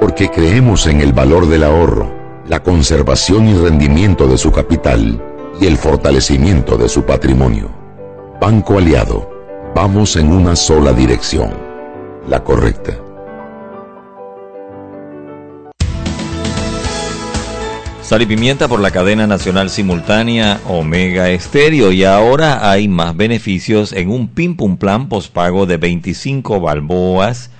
[0.00, 2.12] porque creemos en el valor del ahorro,
[2.48, 5.22] la conservación y rendimiento de su capital
[5.60, 7.70] y el fortalecimiento de su patrimonio.
[8.40, 9.30] Banco Aliado,
[9.74, 11.50] vamos en una sola dirección,
[12.28, 12.98] la correcta.
[18.02, 23.94] Sal y pimienta por la cadena nacional simultánea Omega Estéreo y ahora hay más beneficios
[23.94, 27.50] en un Pim Pum Plan pospago de 25 balboas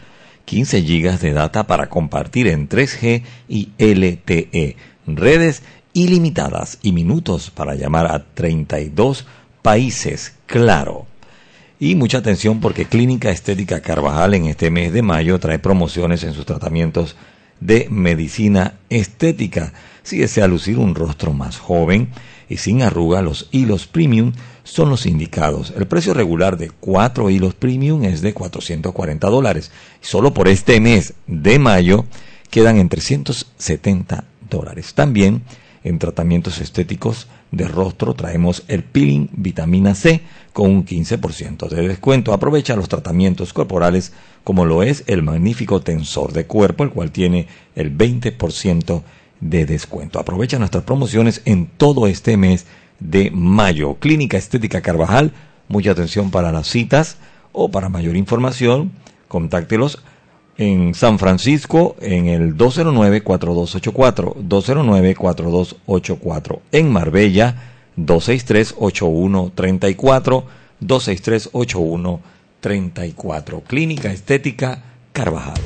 [0.45, 4.77] 15 GB de data para compartir en 3G y LTE,
[5.07, 9.27] redes ilimitadas y minutos para llamar a 32
[9.63, 11.07] países, claro.
[11.81, 16.35] Y mucha atención porque Clínica Estética Carvajal en este mes de mayo trae promociones en
[16.35, 17.17] sus tratamientos
[17.61, 19.73] de medicina estética.
[20.03, 22.11] Si desea lucir un rostro más joven
[22.49, 24.33] y sin arruga, los hilos premium
[24.65, 25.73] son los indicados.
[25.77, 29.71] El precio regular de 4 hilos premium es de 440 dólares.
[30.01, 32.07] Solo por este mes de mayo
[32.51, 34.95] quedan en 370 dólares.
[34.95, 35.43] También
[35.85, 40.23] en tratamientos estéticos de rostro traemos el peeling vitamina C
[40.53, 42.33] con un 15% de descuento.
[42.33, 44.13] Aprovecha los tratamientos corporales
[44.45, 47.47] como lo es el magnífico tensor de cuerpo, el cual tiene
[47.77, 49.03] el 20%
[49.41, 50.19] de descuento.
[50.19, 52.67] Aprovecha nuestras promociones en todo este mes
[53.01, 53.97] de mayo.
[54.01, 55.33] Clínica Estética Carvajal,
[55.69, 57.17] mucha atención para las citas
[57.53, 58.93] o para mayor información,
[59.29, 60.03] contáctelos
[60.57, 70.45] en San Francisco en el 209-4284, 209-4284, en Marbella 263-8134,
[70.81, 75.61] 263-8134, Clínica Estética Carvajal.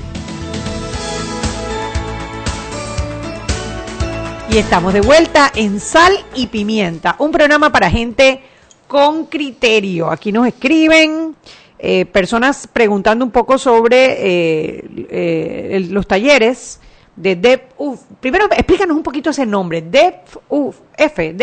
[4.50, 8.40] Y estamos de vuelta en Sal y Pimienta, un programa para gente
[8.86, 10.10] con criterio.
[10.10, 11.36] Aquí nos escriben
[11.78, 16.80] eh, personas preguntando un poco sobre eh, eh, los talleres
[17.14, 18.00] de DEPUF.
[18.20, 21.34] Primero, explícanos un poquito ese nombre, DEPUF, F.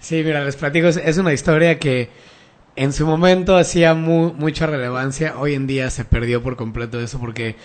[0.00, 2.08] Sí, mira, les platico, es una historia que
[2.76, 7.56] en su momento hacía mucha relevancia, hoy en día se perdió por completo eso porque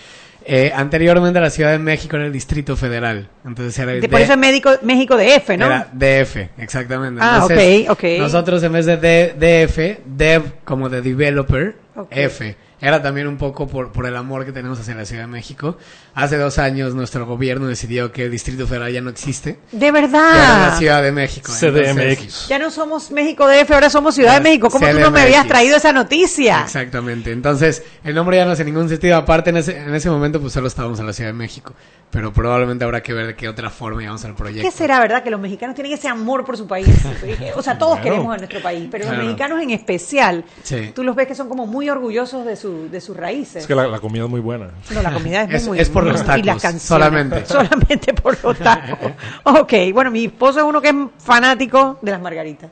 [0.46, 3.30] eh, anteriormente la Ciudad de México era el Distrito Federal.
[3.46, 5.66] Entonces era Por eso es México, México DF, ¿no?
[5.66, 7.20] Era DF, exactamente.
[7.24, 8.04] Ah, ok, ok.
[8.20, 11.76] Nosotros en vez de DF, Dev como de Developer,
[12.12, 15.28] F era también un poco por, por el amor que tenemos hacia la Ciudad de
[15.28, 15.78] México.
[16.14, 19.60] Hace dos años nuestro gobierno decidió que el Distrito Federal ya no existe.
[19.72, 20.34] De verdad.
[20.34, 21.52] Ya la Ciudad de México.
[21.52, 22.48] CDMX.
[22.48, 24.70] ya no somos México DF, ahora somos Ciudad de México.
[24.70, 26.62] ¿Cómo tú no me habías traído esa noticia?
[26.64, 27.32] Exactamente.
[27.32, 29.18] Entonces, el nombre ya no hace ningún sentido.
[29.18, 31.74] Aparte, en ese, en ese momento, pues solo estábamos en la Ciudad de México
[32.16, 34.66] pero probablemente habrá que ver de qué otra forma llevamos al proyecto.
[34.66, 35.22] ¿Qué será, verdad?
[35.22, 36.88] Que los mexicanos tienen ese amor por su país.
[37.58, 40.46] o sea, todos queremos a nuestro país, pero los mexicanos en especial,
[40.94, 43.64] tú los ves que son como muy orgullosos de, su, de sus raíces.
[43.64, 44.70] Es que la, comida es muy buena.
[44.92, 47.46] No, la comida es, muy Es por los tacos, y las canciones, solamente.
[47.56, 49.12] Solamente por los tacos.
[49.44, 52.72] ok, bueno, mi esposo es uno que es fanático de las margaritas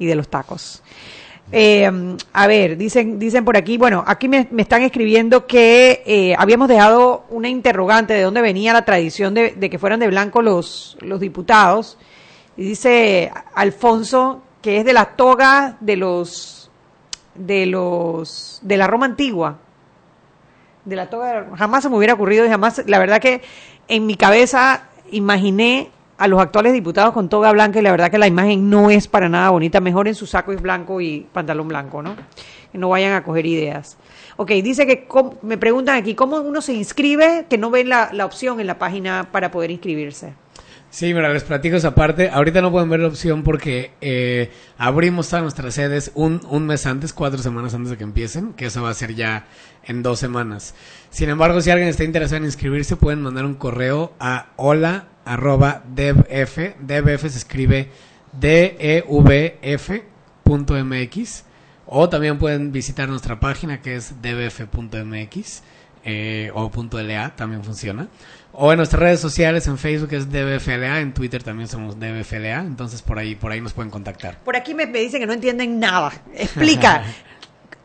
[0.00, 0.82] y de los tacos.
[1.52, 6.68] Eh, a ver, dicen, dicen por aquí, bueno, aquí me, están escribiendo que eh, habíamos
[6.68, 11.20] dejado una interrogante de dónde venía la tradición de, que fueran de blanco los, los
[11.20, 11.98] diputados.
[12.56, 16.70] Y dice Alfonso que es de la toga de los
[17.36, 19.58] de los de la Roma antigua.
[20.84, 23.42] De la toga, jamás se me hubiera ocurrido jamás, la verdad que
[23.86, 28.18] en mi cabeza imaginé a los actuales diputados con toga blanca y la verdad que
[28.18, 29.80] la imagen no es para nada bonita.
[29.80, 32.16] Mejor en su saco es blanco y pantalón blanco, ¿no?
[32.72, 33.96] Que no vayan a coger ideas.
[34.36, 35.06] Ok, dice que
[35.42, 37.46] me preguntan aquí, ¿cómo uno se inscribe?
[37.48, 40.34] Que no ven la, la opción en la página para poder inscribirse.
[40.88, 42.30] Sí, mira, les platico esa parte.
[42.30, 46.86] Ahorita no pueden ver la opción porque eh, abrimos todas nuestras sedes un, un mes
[46.86, 49.46] antes, cuatro semanas antes de que empiecen, que eso va a ser ya
[49.84, 50.74] en dos semanas.
[51.16, 55.82] Sin embargo, si alguien está interesado en inscribirse, pueden mandar un correo a hola arroba
[55.88, 56.58] devf.
[56.78, 57.88] Devf se escribe E
[58.38, 60.04] D-E-V-F
[60.42, 61.44] punto MX.
[61.86, 65.62] O también pueden visitar nuestra página que es dbf.mx
[66.04, 68.08] eh, o .la, también funciona.
[68.52, 73.00] O en nuestras redes sociales, en Facebook es dbfla, en Twitter también somos dbfla, entonces
[73.00, 74.38] por ahí, por ahí nos pueden contactar.
[74.40, 76.12] Por aquí me, me dice que no entienden nada.
[76.34, 77.04] Explica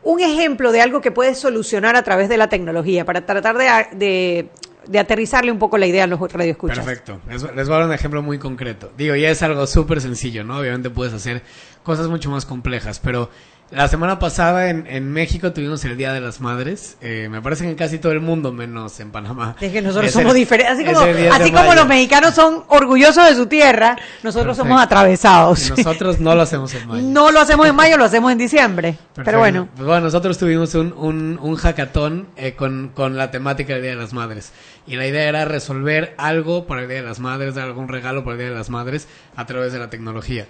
[0.04, 4.48] un ejemplo de algo que puedes solucionar a través de la tecnología para tratar de,
[4.86, 6.84] de, aterrizarle un poco la idea a los radioescuchas.
[6.84, 7.20] Perfecto.
[7.28, 8.90] Les, les voy a dar un ejemplo muy concreto.
[8.96, 10.58] Digo, ya es algo súper sencillo, ¿no?
[10.58, 11.42] Obviamente puedes hacer
[11.82, 13.30] cosas mucho más complejas, pero
[13.72, 16.96] la semana pasada en, en México tuvimos el Día de las Madres.
[17.00, 19.56] Eh, me parece que en casi todo el mundo, menos en Panamá.
[19.60, 20.74] Es que nosotros Es el- somos diferentes.
[20.74, 21.74] Así como, el 10 de así como mayo.
[21.76, 25.68] los mexicanos son orgullosos de su tierra, nosotros somos atravesados.
[25.68, 27.02] Y nosotros no lo hacemos en mayo.
[27.08, 28.98] No lo hacemos en mayo, lo hacemos en diciembre.
[29.24, 33.72] Pero bueno, Pues bueno, nosotros tuvimos un, un, un hackathon eh, con, con la temática
[33.72, 34.52] del Día de las Madres.
[34.86, 38.24] Y la idea era resolver algo para el Día de las Madres, dar algún regalo
[38.24, 39.06] para el Día de las Madres
[39.36, 40.46] a través de la tecnología.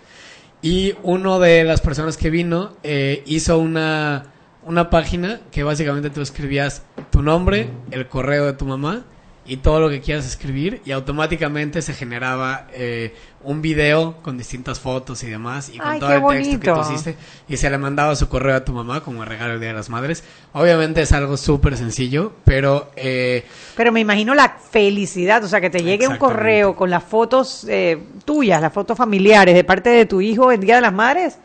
[0.63, 4.33] Y uno de las personas que vino eh, hizo una,
[4.65, 9.05] una página que básicamente tú escribías tu nombre, el correo de tu mamá
[9.45, 14.79] y todo lo que quieras escribir y automáticamente se generaba eh, un video con distintas
[14.79, 17.17] fotos y demás y con Ay, todo el texto que tú hiciste
[17.49, 19.91] y se le mandaba su correo a tu mamá como regalo del Día de las
[19.91, 20.23] Madres.
[20.53, 23.45] Obviamente es algo súper sencillo, pero eh,
[23.77, 26.39] pero me imagino la felicidad, o sea, que te llegue un Exactamente.
[26.39, 30.61] correo con las fotos eh, tuyas, las fotos familiares de parte de tu hijo el
[30.61, 31.39] Día de las Madres.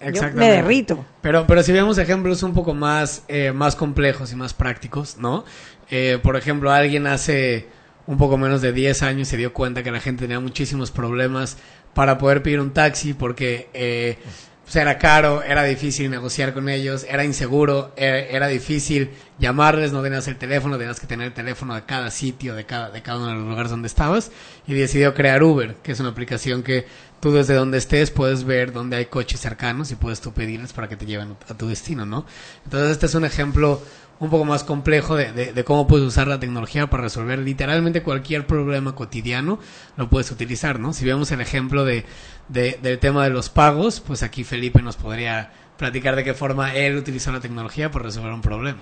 [0.00, 0.52] Yo me Exactamente.
[0.54, 1.04] derrito.
[1.20, 5.44] Pero, pero si vemos ejemplos un poco más, eh, más complejos y más prácticos, ¿no?
[5.90, 7.66] Eh, por ejemplo, alguien hace
[8.06, 11.58] un poco menos de 10 años se dio cuenta que la gente tenía muchísimos problemas
[11.94, 14.18] para poder pedir un taxi porque eh,
[14.64, 20.02] pues era caro, era difícil negociar con ellos, era inseguro, era, era difícil llamarles, no
[20.02, 23.18] tenías el teléfono, tenías que tener el teléfono de cada sitio, de cada, de cada
[23.18, 24.30] uno de los lugares donde estabas
[24.66, 26.86] y decidió crear Uber, que es una aplicación que
[27.20, 30.88] tú desde donde estés puedes ver dónde hay coches cercanos y puedes tú pedirles para
[30.88, 32.24] que te lleven a tu destino, ¿no?
[32.64, 33.80] Entonces este es un ejemplo
[34.20, 38.94] un poco más complejo de, cómo puedes usar la tecnología para resolver literalmente cualquier problema
[38.94, 39.60] cotidiano,
[39.96, 40.92] lo puedes utilizar, ¿no?
[40.92, 42.04] Si vemos el ejemplo de,
[42.48, 46.74] de- del tema de los pagos, pues aquí Felipe nos podría platicar de qué forma
[46.74, 48.78] él utilizó la tecnología para resolver un problema.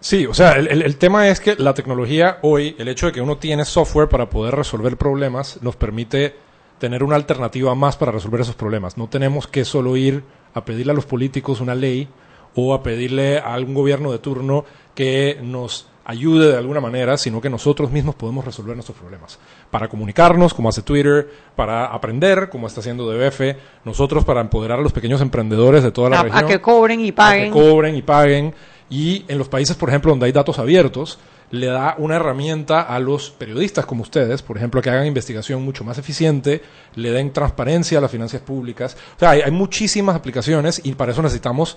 [0.00, 3.12] Sí, o sea, el, el- el tema es que la tecnología hoy, el hecho de
[3.12, 6.34] que uno tiene software para poder resolver problemas, nos permite
[6.82, 8.98] tener una alternativa más para resolver esos problemas.
[8.98, 12.08] No tenemos que solo ir a pedirle a los políticos una ley
[12.56, 17.40] o a pedirle a algún gobierno de turno que nos ayude de alguna manera, sino
[17.40, 19.38] que nosotros mismos podemos resolver nuestros problemas.
[19.70, 24.82] Para comunicarnos, como hace Twitter, para aprender, como está haciendo DBF, nosotros para empoderar a
[24.82, 27.52] los pequeños emprendedores de toda la A, región a que cobren y a que paguen.
[27.52, 28.54] cobren y paguen.
[28.90, 31.20] Y en los países, por ejemplo, donde hay datos abiertos,
[31.52, 35.84] le da una herramienta a los periodistas como ustedes, por ejemplo, que hagan investigación mucho
[35.84, 36.62] más eficiente,
[36.94, 38.96] le den transparencia a las finanzas públicas.
[39.16, 41.76] O sea, hay, muchísimas aplicaciones y para eso necesitamos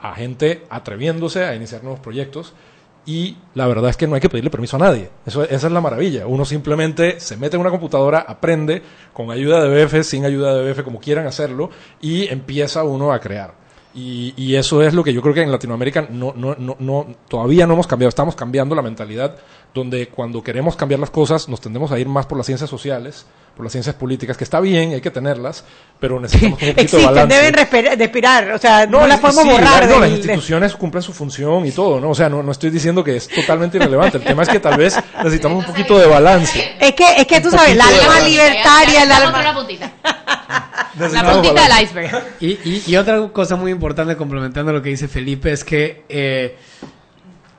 [0.00, 2.52] a gente atreviéndose a iniciar nuevos proyectos.
[3.06, 5.08] Y la verdad es que no hay que pedirle permiso a nadie.
[5.24, 6.26] Eso, esa es la maravilla.
[6.26, 8.82] Uno simplemente se mete en una computadora, aprende
[9.14, 11.70] con ayuda de BF, sin ayuda de BF, como quieran hacerlo,
[12.02, 13.67] y empieza uno a crear.
[13.94, 17.06] Y, y eso es lo que yo creo que en Latinoamérica no, no, no, no,
[17.28, 18.08] todavía no hemos cambiado.
[18.10, 19.36] Estamos cambiando la mentalidad
[19.74, 23.26] donde cuando queremos cambiar las cosas nos tendemos a ir más por las ciencias sociales,
[23.56, 25.64] por las ciencias políticas, que está bien, hay que tenerlas,
[25.98, 27.34] pero necesitamos un poquito de Existen, balance.
[27.36, 27.54] deben
[27.98, 29.86] respirar, o sea, no, las y- podemos sí, borrar.
[29.88, 32.10] no, las del- instituciones cumplen su función y todo, ¿no?
[32.10, 34.18] O sea, no, no estoy diciendo que es totalmente irrelevante.
[34.18, 36.76] El tema es que tal vez necesitamos un poquito de balance.
[36.80, 39.54] Es que, es que tú sabes, la de alma libertaria, el alma...
[40.98, 41.68] la puntita.
[41.68, 42.22] La del iceberg.
[42.40, 46.56] Y, y, y otra cosa muy importante complementando lo que dice Felipe es que eh,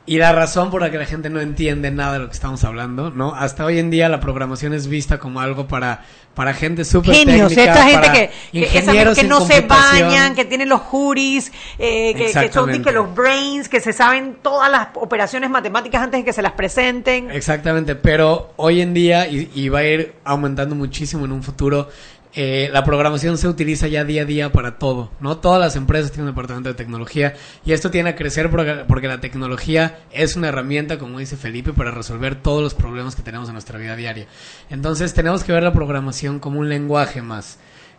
[0.09, 2.63] y la razón por la que la gente no entiende nada de lo que estamos
[2.63, 3.35] hablando, ¿no?
[3.35, 7.49] Hasta hoy en día la programación es vista como algo para para gente súper Genios,
[7.49, 12.15] técnica, esta gente para que, ingenieros que no se bañan, que tienen los juris, eh,
[12.15, 16.25] que, que son que los brains, que se saben todas las operaciones matemáticas antes de
[16.25, 17.29] que se las presenten.
[17.29, 21.89] Exactamente, pero hoy en día, y, y va a ir aumentando muchísimo en un futuro,
[22.35, 25.37] eh, la programación se utiliza ya día a día para todo, ¿no?
[25.37, 27.33] Todas las empresas tienen un departamento de tecnología
[27.65, 31.89] y esto tiene a crecer porque, la tecnología es una herramienta, como dice Felipe, para
[31.89, 34.27] resolver todos los problemas que tenemos en nuestra vida diaria.
[34.69, 37.57] Entonces tenemos que ver la programación como un lenguaje más.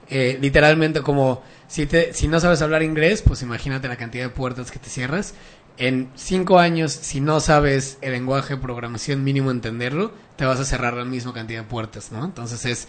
[0.08, 4.30] Eh, literalmente como si, te, si no sabes hablar inglés, pues imagínate la cantidad de
[4.30, 5.34] puertas que te cierras.
[5.76, 10.64] En cinco años, si no sabes el lenguaje de programación mínimo entenderlo, te vas a
[10.64, 12.24] cerrar la misma cantidad de puertas, ¿no?
[12.24, 12.88] Entonces es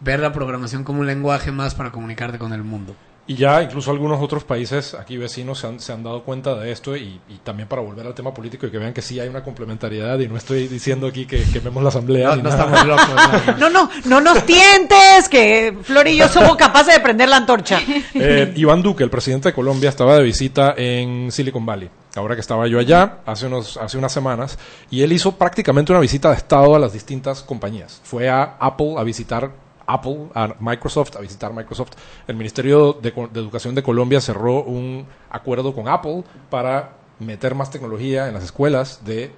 [0.00, 2.94] ver la programación como un lenguaje más para comunicarte con el mundo.
[3.28, 6.70] Y ya incluso algunos otros países aquí vecinos se han, se han dado cuenta de
[6.70, 9.28] esto y, y también para volver al tema político y que vean que sí hay
[9.28, 12.28] una complementariedad y no estoy diciendo aquí que quememos la asamblea.
[12.28, 12.64] No, ni no nada.
[12.64, 13.56] estamos locos.
[13.58, 17.80] No, no, no nos tientes, que Flor y yo somos capaces de prender la antorcha.
[18.14, 21.90] Eh, Iván Duque, el presidente de Colombia, estaba de visita en Silicon Valley.
[22.14, 24.56] Ahora que estaba yo allá, hace, unos, hace unas semanas,
[24.88, 28.00] y él hizo prácticamente una visita de estado a las distintas compañías.
[28.04, 31.92] Fue a Apple a visitar Apple, a Microsoft, a visitar Microsoft.
[32.26, 38.28] El Ministerio de, Educación de Colombia cerró un acuerdo con Apple para meter más tecnología
[38.28, 39.30] en las escuelas de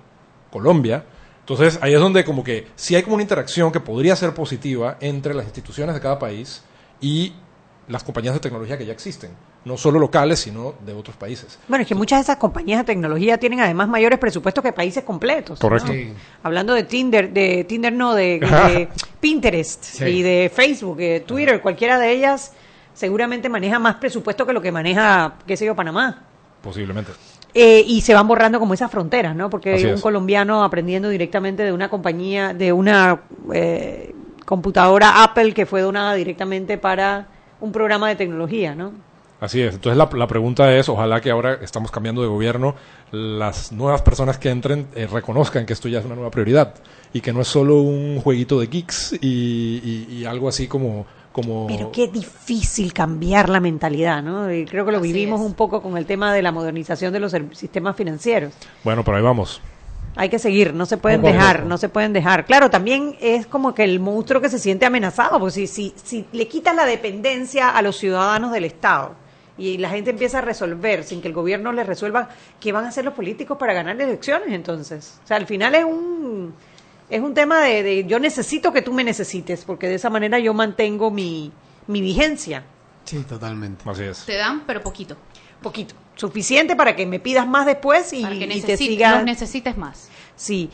[0.51, 1.05] Colombia.
[1.41, 4.97] Entonces ahí es donde como que sí hay como una interacción que podría ser positiva
[5.01, 6.63] entre las instituciones de cada país
[7.01, 7.33] y
[7.89, 9.31] las compañías de tecnología que ya existen,
[9.65, 11.59] no solo locales, sino de otros países.
[11.69, 15.05] Bueno, es que muchas de esas compañías de tecnología tienen además mayores presupuestos que países
[15.05, 15.59] completos.
[15.59, 15.69] ¿no?
[15.69, 15.93] Correcto.
[15.93, 16.13] Sí.
[16.43, 18.89] Hablando de Tinder, de Tinder no, de, de
[19.21, 20.05] Pinterest Sí.
[20.05, 22.53] y de Facebook, de Twitter, cualquiera de ellas
[22.93, 26.25] seguramente maneja más presupuesto que lo que maneja, qué sé yo, Panamá.
[26.63, 27.13] Posiblemente.
[27.55, 29.49] Eh, y se van borrando como esas fronteras, ¿no?
[29.49, 30.01] Porque Así un es.
[30.03, 33.23] colombiano aprendiendo directamente de una compañía, de una
[33.55, 34.15] eh,
[34.45, 37.29] computadora Apple que fue donada directamente para
[37.61, 38.93] un programa de tecnología, ¿no?
[39.41, 39.75] Así es.
[39.75, 42.75] Entonces la, la pregunta es, ojalá que ahora estamos cambiando de gobierno,
[43.13, 46.75] las nuevas personas que entren eh, reconozcan que esto ya es una nueva prioridad
[47.13, 51.07] y que no es solo un jueguito de geeks y, y- y algo así como...
[51.33, 54.53] como Pero qué difícil cambiar la mentalidad, ¿no?
[54.53, 55.47] Y creo que lo Así vivimos es.
[55.47, 58.53] un poco con el tema de la modernización de los sistemas financieros.
[58.83, 59.61] Bueno, pero ahí vamos.
[60.21, 62.45] Hay que seguir, no se pueden dejar, no se pueden dejar.
[62.45, 66.27] Claro, también es como que el monstruo que se siente amenazado, porque si, si, si
[66.33, 69.15] le quitas la dependencia a los ciudadanos del Estado
[69.57, 72.89] y la gente empieza a resolver sin que el gobierno les resuelva, ¿qué van a
[72.89, 75.21] hacer los políticos para ganar elecciones entonces?
[75.23, 76.53] O sea, al final es un,
[77.09, 80.41] es un tema de, de yo necesito que tú me necesites, porque de esa manera
[80.41, 81.53] yo mantengo mi,
[81.87, 82.65] mi vigencia.
[83.05, 83.89] Sí, totalmente.
[83.89, 84.25] Así es.
[84.25, 85.17] Te dan, pero poquito.
[85.63, 85.95] Poquito.
[86.15, 89.15] Suficiente para que me pidas más después y, Para que y te sigas.
[89.17, 90.08] los necesites más.
[90.39, 90.71] Sí.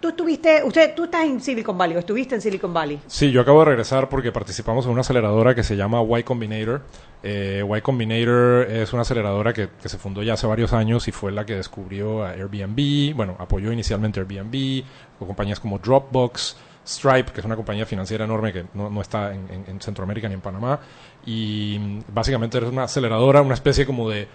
[0.00, 3.00] Tú estuviste, usted, tú estás en Silicon Valley, o estuviste en Silicon Valley.
[3.08, 6.82] Sí, yo acabo de regresar porque participamos en una aceleradora que se llama Y Combinator.
[7.24, 11.12] Eh, y Combinator es una aceleradora que, que se fundó ya hace varios años y
[11.12, 14.84] fue la que descubrió a Airbnb, bueno, apoyó inicialmente Airbnb,
[15.18, 16.56] o compañías como Dropbox,
[16.86, 20.78] Stripe, que es una compañía financiera enorme que no, está en Centroamérica ni en Panamá.
[21.26, 24.28] Y mm, básicamente es una aceleradora, una especie como de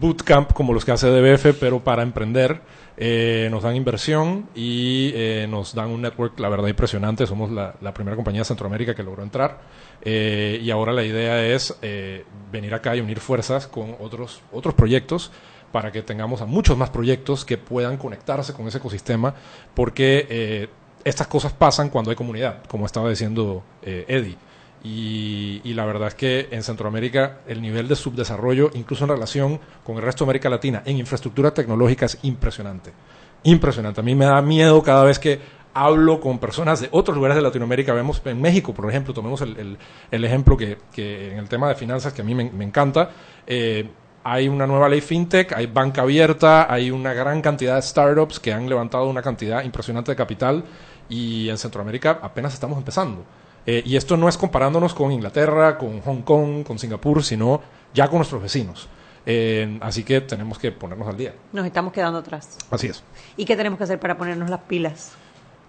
[0.00, 2.60] bootcamp como los que hace DBF, pero para emprender.
[2.98, 7.26] Eh, nos dan inversión y eh, nos dan un network, la verdad, impresionante.
[7.26, 9.60] Somos la, primera compañía de Centroamérica que logró entrar.
[10.02, 11.78] Eh, y ahora la idea es
[12.50, 15.30] venir acá y unir fuerzas con otros, otros proyectos
[15.72, 19.34] para que tengamos a muchos más proyectos que puedan conectarse con ese ecosistema,
[19.74, 20.70] porque
[21.04, 24.36] estas cosas pasan cuando hay comunidad, como estaba diciendo Eddie.
[24.88, 29.60] Y, y la verdad es que en Centroamérica el nivel de subdesarrollo, incluso en relación
[29.82, 32.92] con el resto de América Latina, en infraestructura tecnológica es impresionante.
[33.42, 34.00] Impresionante.
[34.00, 35.40] A mí me da miedo cada vez que
[35.74, 37.92] hablo con personas de otros lugares de Latinoamérica.
[37.94, 39.76] Vemos en México, por ejemplo, tomemos el,
[40.10, 43.10] el- ejemplo que, que en el tema de finanzas que a mí me, me encanta.
[43.46, 43.88] eh,
[44.28, 48.52] hay una nueva ley fintech, hay banca abierta, hay una gran cantidad de startups que
[48.52, 50.64] han levantado una cantidad impresionante de capital
[51.08, 53.24] y en Centroamérica apenas estamos empezando.
[53.66, 57.60] Eh, y esto no es comparándonos con Inglaterra, con Hong Kong, con Singapur, sino
[57.92, 58.88] ya con nuestros vecinos.
[59.28, 61.34] Eh, así que tenemos que ponernos al día.
[61.52, 62.56] Nos estamos quedando atrás.
[62.70, 63.02] Así es.
[63.36, 65.12] ¿Y qué tenemos que hacer para ponernos las pilas?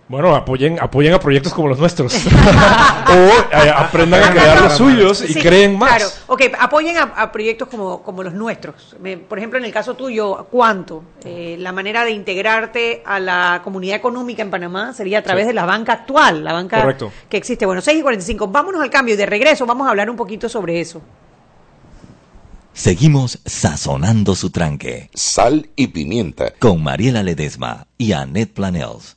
[0.10, 2.14] Bueno, apoyen, apoyen a proyectos como los nuestros.
[3.10, 5.95] o eh, aprendan a crear los suyos y Sí, creen más.
[5.97, 8.95] Claro, ok, apoyen a, a proyectos como, como los nuestros.
[9.01, 11.03] Me- por ejemplo, en el caso tuyo, ¿cuánto?
[11.26, 15.49] Eh, la manera de integrarte a la comunidad económica en Panamá sería a través Sí.
[15.49, 17.12] de la banca actual, la banca Correcto.
[17.28, 17.66] que existe.
[17.66, 20.47] Bueno, 6 y 45, vámonos al cambio y de regreso vamos a hablar un poquito
[20.47, 21.01] sobre eso.
[22.72, 25.10] Seguimos sazonando su tranque.
[25.14, 26.53] Sal y pimienta.
[26.60, 29.16] Con Mariela Ledesma y Annette Planels.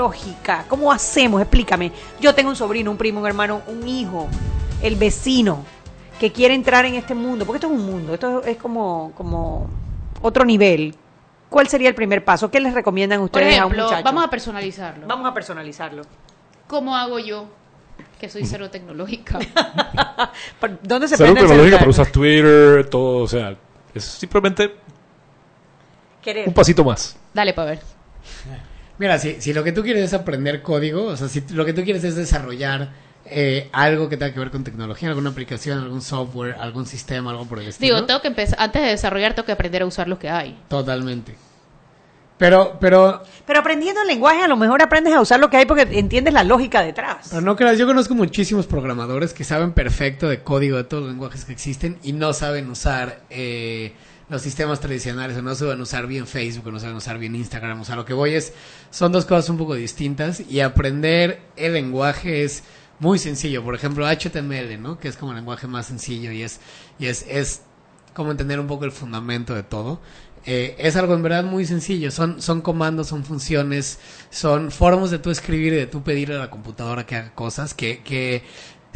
[0.00, 0.64] Tecnológica.
[0.68, 1.40] ¿Cómo hacemos?
[1.42, 1.92] Explícame.
[2.20, 4.28] Yo tengo un sobrino, un primo, un hermano, un hijo,
[4.82, 5.64] el vecino
[6.18, 9.68] que quiere entrar en este mundo, porque esto es un mundo, esto es como, como
[10.22, 10.94] otro nivel.
[11.48, 12.50] ¿Cuál sería el primer paso?
[12.50, 14.04] ¿Qué les recomiendan ustedes Por ejemplo, a un muchacho?
[14.04, 15.06] vamos a personalizarlo.
[15.06, 16.02] Vamos a personalizarlo.
[16.66, 17.46] ¿Cómo hago yo?
[18.18, 19.38] Que soy cero tecnológica.
[20.82, 23.56] ¿Dónde se Cero tecnológica, pero usas Twitter, todo, o sea,
[23.94, 24.76] es simplemente
[26.22, 26.46] Querer.
[26.46, 27.16] un pasito más.
[27.34, 27.80] Dale, para ver.
[29.00, 31.72] Mira, si, si lo que tú quieres es aprender código, o sea, si lo que
[31.72, 32.90] tú quieres es desarrollar
[33.24, 37.46] eh, algo que tenga que ver con tecnología, alguna aplicación, algún software, algún sistema, algo
[37.46, 37.94] por el estilo.
[37.94, 40.54] Digo, tengo que empezar, antes de desarrollar, tengo que aprender a usar lo que hay.
[40.68, 41.34] Totalmente.
[42.36, 45.64] Pero, pero, Pero aprendiendo el lenguaje, a lo mejor aprendes a usar lo que hay
[45.64, 47.28] porque entiendes la lógica detrás.
[47.30, 51.12] pero no creas, yo conozco muchísimos programadores que saben perfecto de código de todos los
[51.12, 53.94] lenguajes que existen y no saben usar eh,
[54.30, 57.80] los sistemas tradicionales o no saben usar bien Facebook o no saben usar bien Instagram.
[57.80, 58.54] O sea, lo que voy es,
[58.90, 62.62] son dos cosas un poco distintas y aprender el lenguaje es
[63.00, 63.64] muy sencillo.
[63.64, 65.00] Por ejemplo, HTML, ¿no?
[65.00, 66.60] Que es como el lenguaje más sencillo y es,
[66.98, 67.62] y es, es
[68.14, 70.00] como entender un poco el fundamento de todo.
[70.46, 72.12] Eh, es algo en verdad muy sencillo.
[72.12, 73.98] Son, son comandos, son funciones,
[74.30, 77.74] son formas de tú escribir y de tú pedirle a la computadora que haga cosas
[77.74, 78.44] que, que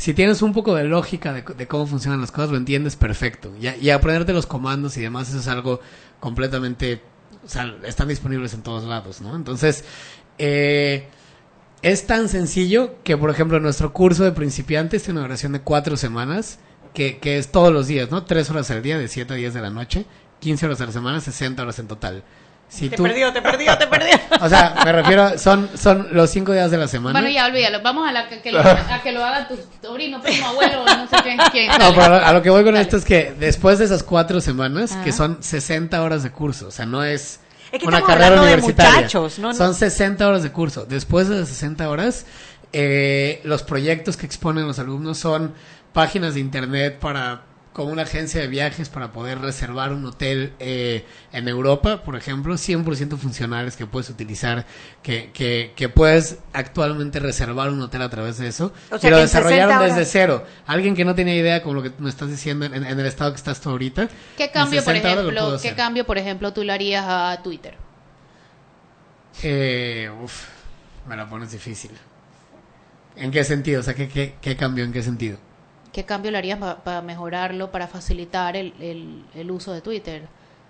[0.05, 3.55] si tienes un poco de lógica de, de cómo funcionan las cosas, lo entiendes perfecto.
[3.59, 5.81] Y, y aprenderte los comandos y demás, eso es algo
[6.21, 7.01] completamente...
[7.43, 9.35] O sea, están disponibles en todos lados, ¿no?
[9.35, 9.83] Entonces,
[10.37, 11.09] eh,
[11.81, 15.97] es tan sencillo que, por ejemplo, nuestro curso de principiantes tiene una duración de cuatro
[15.97, 16.59] semanas,
[16.93, 18.25] que, que es todos los días, ¿no?
[18.25, 20.05] Tres horas al día, de 7 a 10 de la noche,
[20.41, 22.25] 15 horas a la semana, 60 horas en total.
[22.69, 24.19] Si te tú- perdió, te perdió, te perdió.
[24.41, 27.19] o sea, me refiero, son, son los cinco días de la semana.
[27.19, 27.83] Bueno, ya olvídalo.
[27.83, 31.07] Vamos a, la que, que lo, a que lo haga tu sobrino, primo, abuelo, no
[31.07, 31.39] sé quién.
[31.53, 31.69] quién.
[31.79, 34.93] No, pero a lo, que voy con esto es que después de esas cuatro semanas,
[34.93, 35.05] Ajá.
[35.05, 37.41] que son 60 horas de curso, o sea, no es...
[37.71, 38.95] Es que una carrera universitaria.
[38.95, 39.53] muchachos, ¿no?
[39.53, 40.87] Son 60 horas de curso.
[40.87, 42.25] Después de las 60 horas,
[42.73, 45.55] eh, los proyectos que exponen los alumnos son
[45.93, 47.43] páginas de internet para
[47.75, 52.55] como una agencia de viajes para poder reservar un hotel eh, en Europa, por ejemplo,
[52.55, 54.65] 100% funcionales que puedes utilizar,
[55.03, 58.73] que, que, que puedes actualmente reservar un hotel a través de eso.
[58.93, 60.45] O sea, y lo desarrollaron 60 desde cero.
[60.67, 63.33] Alguien que no tenía idea, como lo que me estás diciendo, en, en el estado
[63.33, 64.09] que estás tú ahorita.
[64.37, 67.43] ¿Qué cambio, por 60 horas lo ejemplo, qué cambio, por ejemplo, tú le harías a
[67.43, 67.75] Twitter?
[69.43, 70.45] Eh, uf,
[71.09, 71.91] me la pones difícil.
[73.17, 73.81] ¿En qué sentido?
[73.81, 74.85] O sea, ¿qué, qué, qué cambió?
[74.85, 75.39] ¿En qué sentido?
[75.95, 80.27] ¿Qué cambio le harías para mejorarlo, para facilitar el, el, el uso de Twitter?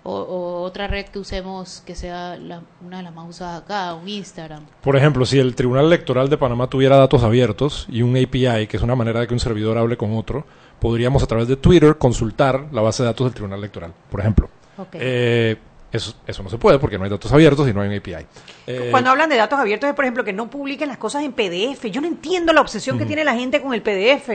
[0.07, 3.95] O, o otra red que usemos que sea la- una de las más usadas acá,
[3.95, 4.66] un Instagram.
[4.83, 8.77] Por ejemplo, si el Tribunal Electoral de Panamá tuviera datos abiertos y un API, que
[8.77, 10.45] es una manera de que un servidor hable con otro,
[10.79, 14.51] podríamos a través de Twitter consultar la base de datos del Tribunal Electoral, por ejemplo.
[14.77, 14.89] Ok.
[15.01, 15.57] Eh,
[15.91, 18.27] eso, eso no se puede porque no hay datos abiertos y no hay un API.
[18.66, 21.33] Eh, Cuando hablan de datos abiertos es, por ejemplo, que no publiquen las cosas en
[21.33, 21.87] PDF.
[21.91, 24.29] Yo no entiendo la obsesión que tiene la gente con el PDF.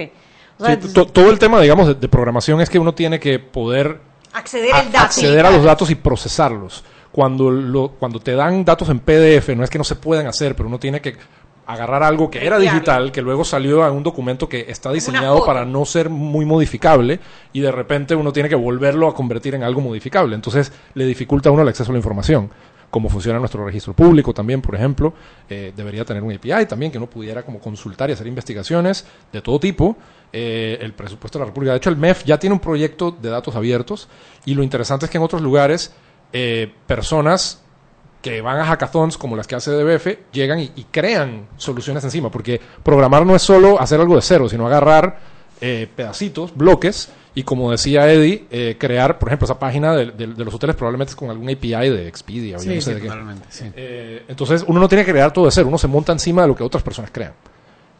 [0.60, 3.20] O sea, sí, to- todo el tema, digamos, de, de programación es que uno tiene
[3.20, 3.99] que poder
[4.34, 5.05] acceder a- al dato.
[5.05, 6.84] acceder a los datos y procesarlos.
[7.12, 10.55] Cuando, lo, cuando te dan datos en PDF, no es que no se puedan hacer,
[10.55, 11.16] pero uno tiene que
[11.66, 15.66] agarrar algo que era digital, que luego salió a un documento que está diseñado para
[15.66, 17.20] no ser muy modificable
[17.53, 20.34] y de repente uno tiene que volverlo a convertir en algo modificable.
[20.36, 22.49] Entonces le dificulta a uno el acceso a la información.
[22.90, 25.14] Cómo funciona nuestro registro público también, por ejemplo,
[25.48, 29.42] eh, debería tener un API también que uno pudiera como consultar y hacer investigaciones de
[29.42, 29.96] todo tipo.
[30.34, 33.30] Eh, el presupuesto de la República, de hecho el MEF ya tiene un proyecto de
[33.30, 34.08] datos abiertos
[34.46, 35.94] y lo interesante es que en otros lugares
[36.34, 37.64] eh, personas
[38.22, 42.30] que van a hackathons como las que hace DBF llegan y, y crean soluciones encima,
[42.30, 47.43] porque programar no es solo hacer algo de cero, sino agarrar eh, pedacitos, bloques, y
[47.43, 51.12] como decía Eddie, eh, crear, por ejemplo, esa página de, de- de los hoteles probablemente
[51.12, 53.07] es con algún API de Expedia o yo Sí, no sé sí, de qué.
[53.07, 53.66] totalmente, sí.
[53.76, 56.47] Eh, entonces uno no tiene que crear todo de cero, uno se monta encima de
[56.49, 57.34] lo que otras personas crean.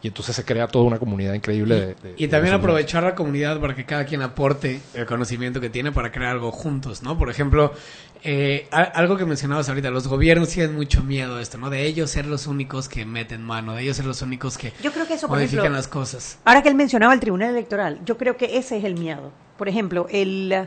[0.02, 1.86] Y entonces se crea toda una comunidad increíble de...
[1.94, 5.92] de- Y también aprovechar la comunidad para que cada quien aporte el conocimiento que tiene
[5.92, 7.18] para crear algo juntos, ¿no?
[7.18, 7.74] Por ejemplo,
[8.22, 11.68] eh, algo que mencionabas ahorita, los gobiernos tienen mucho miedo a esto, ¿no?
[11.68, 14.90] De ellos ser los únicos que meten mano, de ellos ser los únicos que Yo
[14.90, 16.38] creo que eso, modifican ejemplo, las cosas.
[16.44, 19.32] Ahora que él mencionaba el Tribunal Electoral, yo creo que ese es el miedo.
[19.58, 20.66] Por ejemplo, el,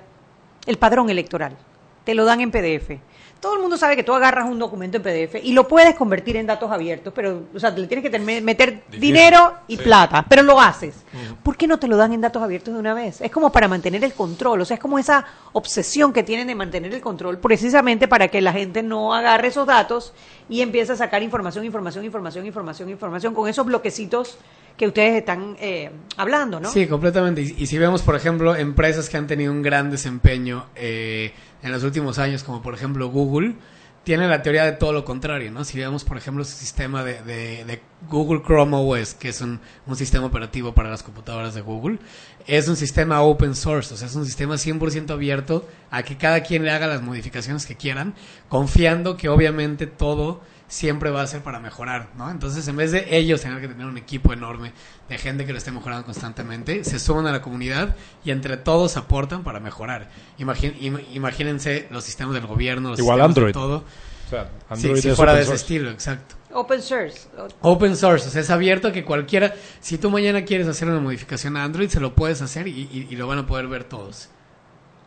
[0.67, 1.57] el padrón electoral.
[2.03, 2.99] Te lo dan en PDF.
[3.43, 6.37] Todo el mundo sabe que tú agarras un documento en PDF y lo puedes convertir
[6.37, 10.61] en datos abiertos, pero, o sea, le tienes que meter dinero y plata, pero lo
[10.61, 10.95] haces.
[11.43, 13.19] ¿Por qué no te lo dan en datos abiertos de una vez?
[13.19, 16.55] Es como para mantener el control, o sea, es como esa obsesión que tienen de
[16.55, 20.13] mantener el control, precisamente para que la gente no agarre esos datos
[20.47, 24.37] y empiece a sacar información, información, información, información, información, con esos bloquecitos
[24.77, 26.69] que ustedes están eh, hablando, ¿no?
[26.69, 27.41] Sí, completamente.
[27.41, 31.33] Y, y si vemos, por ejemplo, empresas que han tenido un gran desempeño eh,
[31.63, 33.55] en los últimos años, como por ejemplo Google,
[34.03, 35.63] tienen la teoría de todo lo contrario, ¿no?
[35.63, 39.61] Si vemos, por ejemplo, su sistema de, de- de Google Chrome OS, que es un,
[39.87, 41.99] un sistema operativo para las computadoras de Google,
[42.45, 46.43] es un sistema open source, o sea, es un sistema 100% abierto a que cada
[46.43, 48.13] quien le haga las modificaciones que quieran,
[48.49, 52.31] confiando que obviamente todo siempre va a ser para mejorar, ¿no?
[52.31, 54.71] Entonces, en vez de ellos tener que tener un equipo enorme
[55.09, 57.95] de gente que lo esté mejorando constantemente, se suman a la comunidad
[58.25, 60.09] y entre todos aportan para mejorar.
[60.39, 63.47] Imagín- im- imagínense los sistemas del gobierno, los Igual sistemas Android.
[63.47, 63.83] de todo.
[64.25, 64.49] O sea, Sí,
[64.87, 65.61] Android si es fuera open de ese source.
[65.63, 66.35] estilo, exacto.
[66.55, 67.27] Open source.
[67.61, 70.99] Open source, o sea, es abierto a que cualquiera, si tú mañana quieres hacer una
[70.99, 73.83] modificación a Android, se lo puedes hacer y, y- y lo van a poder ver
[73.83, 74.29] todos.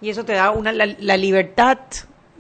[0.01, 1.79] Y eso te da una, la, la libertad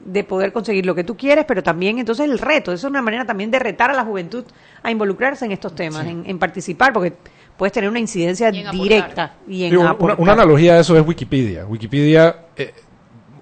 [0.05, 2.73] de poder conseguir lo que tú quieres, pero también entonces el reto.
[2.73, 4.45] Eso es una manera también de retar a la juventud
[4.83, 6.11] a involucrarse en estos temas, Sí.
[6.11, 7.15] en, en participar, porque
[7.57, 8.83] puedes tener una incidencia Y en aportar.
[8.83, 11.65] directa y en Digo, una, una analogía de eso es Wikipedia.
[11.67, 12.73] Wikipedia eh,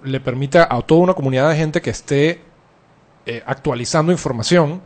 [0.05, 2.41] le permite a toda una comunidad de gente que esté
[3.27, 4.81] eh, actualizando información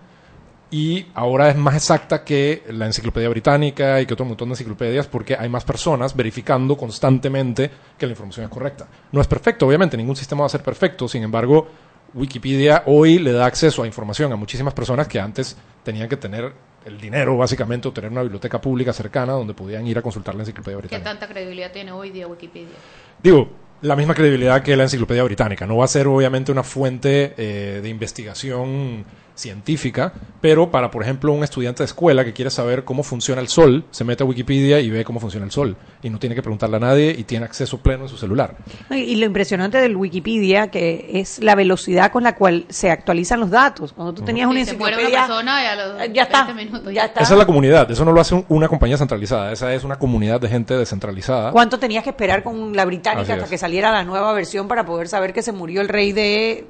[0.70, 5.06] y ahora es más exacta que la enciclopedia británica y que otro montón de enciclopedias
[5.06, 8.86] porque hay más personas verificando constantemente que la información es correcta.
[9.12, 11.68] No es perfecto, obviamente, ningún sistema va a ser perfecto, sin embargo,
[12.14, 16.52] Wikipedia hoy le da acceso a información a muchísimas personas que antes tenían que tener
[16.84, 20.42] el dinero, básicamente, o tener una biblioteca pública cercana donde podían ir a consultar la
[20.42, 21.10] enciclopedia ¿Qué británica.
[21.10, 22.76] tanta credibilidad tiene hoy día Wikipedia?
[23.22, 23.50] Digo,
[23.82, 25.66] la misma credibilidad que la enciclopedia británica.
[25.66, 29.04] No va a ser obviamente una fuente eh, de investigación
[29.38, 33.48] científica, pero para, por ejemplo, un estudiante de escuela que quiere saber cómo funciona el
[33.48, 35.76] sol, se mete a Wikipedia y ve cómo funciona el sol.
[36.02, 38.56] Y no tiene que preguntarle a nadie y tiene acceso pleno en su celular.
[38.90, 43.50] Y lo impresionante del Wikipedia que es la velocidad con la cual se actualizan los
[43.50, 43.92] datos.
[43.92, 46.44] Cuando tú tenías una Sí, se muere una enciclopedia, persona y a los ya está,
[46.44, 47.20] 20 minutos ya está.
[47.20, 49.98] Esa es la comunidad, eso no lo hace un- una compañía centralizada, esa es una
[49.98, 51.52] comunidad de gente descentralizada.
[51.52, 53.50] ¿Cuánto tenías que esperar con la británica Así hasta es.
[53.50, 56.66] que saliera la nueva versión para poder saber que se murió el rey de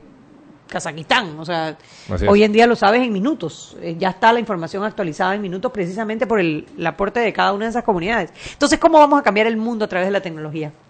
[0.69, 1.39] Kazajistán.
[1.39, 1.77] O sea,
[2.29, 3.77] hoy en día lo sabes en minutos.
[3.81, 7.53] Eh, ya está la información actualizada en minutos precisamente por el, el aporte de cada
[7.53, 8.31] una de esas comunidades.
[8.53, 10.73] Entonces, ¿cómo vamos a cambiar el mundo a través de la tecnología?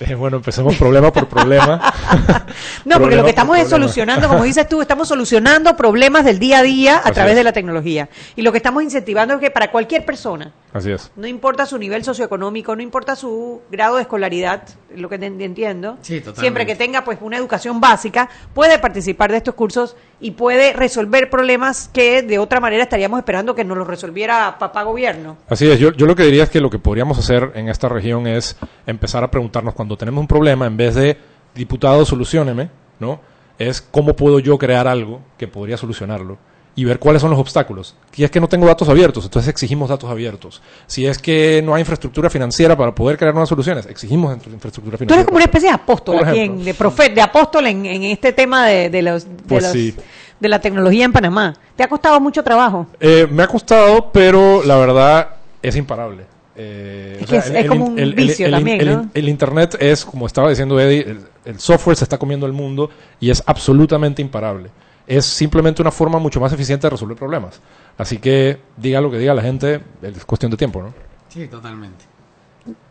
[0.00, 1.80] Eh, bueno, empecemos problema por problema.
[2.84, 6.58] No, porque lo que estamos es solucionando, como dices tú, estamos solucionando problemas del día
[6.58, 7.36] a día a Así través es.
[7.36, 8.08] de la tecnología.
[8.34, 11.10] Y lo que estamos incentivando es que para cualquier persona, Así es.
[11.16, 14.62] no importa su nivel socioeconómico, no importa su grado de escolaridad,
[14.96, 16.40] lo que entiendo, Sí, totalmente.
[16.40, 21.28] siempre que tenga pues una educación básica, puede participar de estos cursos y puede resolver
[21.28, 25.36] problemas que de otra manera estaríamos esperando que nos los resolviera papá gobierno.
[25.48, 27.88] Así es, yo, yo lo que diría es que lo que podríamos hacer en esta
[27.90, 28.56] región es
[28.86, 31.18] empezar a preguntarnos cuando tenemos un problema, en vez de
[31.54, 33.20] diputado, solucioneme, ¿no?
[33.58, 36.38] Es cómo puedo yo crear algo que podría solucionarlo
[36.74, 37.94] y ver cuáles son los obstáculos.
[38.12, 40.62] Si es que no tengo datos abiertos, entonces exigimos datos abiertos.
[40.86, 44.96] Si es que no hay infraestructura financiera para poder crear nuevas soluciones, exigimos infra- infraestructura
[44.96, 45.20] Tú financiera.
[45.20, 48.32] eres como una especie de apóstol aquí, en- de, profe- de apóstol en, en este
[48.32, 49.94] tema de, de los, de, Pues los- sí.
[50.40, 51.54] de la tecnología en Panamá.
[51.76, 52.86] ¿Te ha costado mucho trabajo?
[53.00, 55.28] Eh, me ha costado, pero la verdad
[55.62, 56.24] es imparable.
[56.56, 59.08] Eh, Es es- es como un vicio también, el- ¿no?
[59.14, 62.90] el Internet es, como estaba diciendo Eddie, el, el software se está comiendo el mundo
[63.20, 64.70] y es absolutamente imparable.
[65.06, 67.60] Es simplemente una forma mucho más eficiente de resolver problemas.
[67.98, 70.94] Así que diga lo que diga la gente, es cuestión de tiempo, ¿no?
[71.28, 72.04] Sí, totalmente.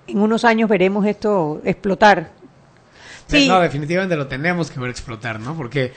[0.08, 2.32] En unos años veremos esto explotar.
[3.28, 5.56] Sí, No, definitivamente lo tenemos que ver explotar, ¿no?
[5.56, 5.94] Porque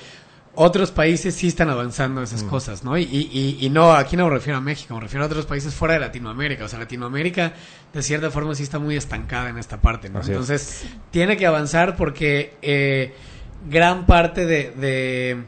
[0.55, 2.25] otros países sí están avanzando Mm.
[2.25, 2.97] esas cosas, ¿no?
[2.97, 5.75] Y, y, y no, aquí no me refiero a México, me refiero a otros países
[5.75, 6.65] fuera de Latinoamérica.
[6.65, 7.55] O sea, Latinoamérica
[7.93, 10.21] de cierta forma sí está muy estancada en esta parte, ¿no?
[10.21, 10.35] Así es.
[10.37, 13.15] Entonces, tiene que avanzar porque eh,
[13.69, 15.45] gran parte de, de-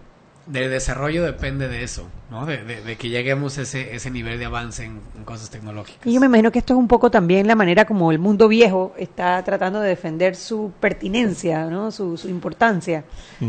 [0.46, 2.44] del desarrollo depende de eso, ¿no?
[2.46, 6.04] De, de- de que lleguemos a ese, ese nivel de avance en, en cosas tecnológicas.
[6.06, 8.48] Y yo me imagino que esto es un poco también la manera como el mundo
[8.48, 11.90] viejo está tratando de defender su pertinencia, ¿no?
[11.90, 13.04] su, su importancia.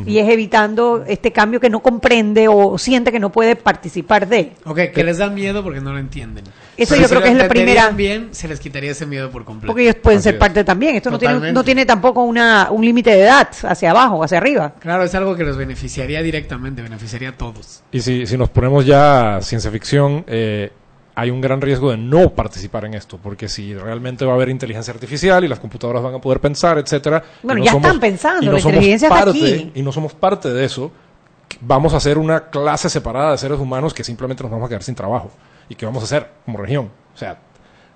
[0.06, 4.52] Y es evitando este cambio que no comprende o siente que no puede participar de.
[4.66, 6.44] Ok, que les da miedo porque no lo entienden.
[6.76, 9.32] Eso Pero yo si creo que es la primera- bien, se les quitaría ese miedo
[9.32, 9.68] por completo.
[9.68, 10.96] Porque ellos pueden ser parte también.
[10.96, 14.74] Esto no tiene, no tiene tampoco una, un límite de edad hacia abajo, hacia arriba.
[14.80, 17.82] Claro, es algo que los beneficiaría directamente, beneficiaría a todos.
[17.92, 20.72] Y si, si nos ponemos ya a ciencia ficción, eh,
[21.16, 24.50] hay un gran riesgo de no participar en esto, porque si realmente va a haber
[24.50, 27.24] inteligencia artificial y las computadoras van a poder pensar, etcétera.
[27.42, 29.72] Bueno, no ya somos- están pensando, no la inteligencia está parte- aquí.
[29.76, 30.92] Y no somos parte de eso,
[31.62, 34.84] vamos a ser una clase separada de seres humanos que simplemente nos vamos a quedar
[34.84, 35.32] sin trabajo.
[35.70, 36.92] ¿Y qué vamos a hacer como región?
[37.16, 37.38] O sea,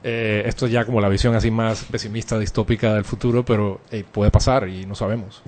[0.04, 4.04] eh, esto es ya como la visión así más pesimista, distópica del futuro, pero eh,
[4.12, 5.44] puede pasar y no sabemos.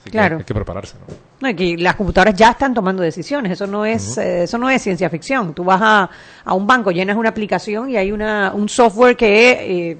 [0.00, 0.36] Así que Claro.
[0.38, 0.94] hay que prepararse.
[1.00, 1.14] ¿no?
[1.40, 4.68] No, y que las computadoras ya están tomando decisiones, eso no es eh, eso no
[4.68, 5.54] es ciencia ficción.
[5.54, 6.10] Tú vas a,
[6.44, 9.98] a un banco, llenas una aplicación y hay una un software que eh,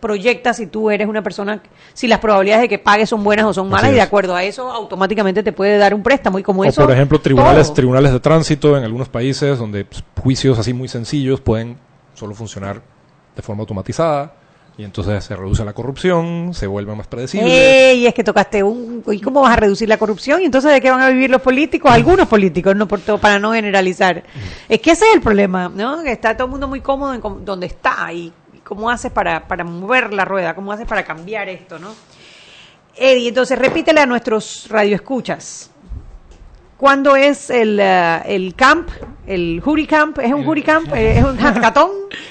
[0.00, 1.60] proyecta si tú eres una persona,
[1.92, 4.44] si las probabilidades de que pagues son buenas o son malas y de acuerdo a
[4.44, 6.38] eso automáticamente te puede dar un préstamo.
[6.38, 7.74] Y como O eso por ejemplo, tribunales, todo.
[7.74, 11.76] tribunales de tránsito en algunos países donde pues, juicios así muy sencillos pueden
[12.14, 12.80] solo funcionar
[13.36, 14.32] de forma automatizada
[14.78, 17.90] y entonces se reduce la corrupción, se vuelve más predecible.
[17.90, 19.02] Ey, es que tocaste un...
[19.08, 20.40] ¿Y cómo vas a reducir la corrupción?
[20.40, 21.90] ¿Y entonces de qué van a vivir los políticos?
[21.90, 24.22] Algunos políticos, no por todo, para no generalizar.
[24.68, 26.02] Es que ese es el problema, ¿no?
[26.02, 28.12] Que está todo el mundo muy cómodo en donde está.
[28.12, 30.54] ¿Y y cómo haces para, para mover la rueda?
[30.54, 31.94] ¿Cómo haces para cambiar esto, no?
[32.96, 35.70] Eddie, entonces repítele a nuestros radioescuchas.
[36.78, 38.88] ¿Cuándo es el, eh, el camp?
[39.26, 40.18] ¿El Jury Camp?
[40.20, 40.88] ¿Es un Jury Camp?
[40.94, 41.90] ¿Es un hackathon?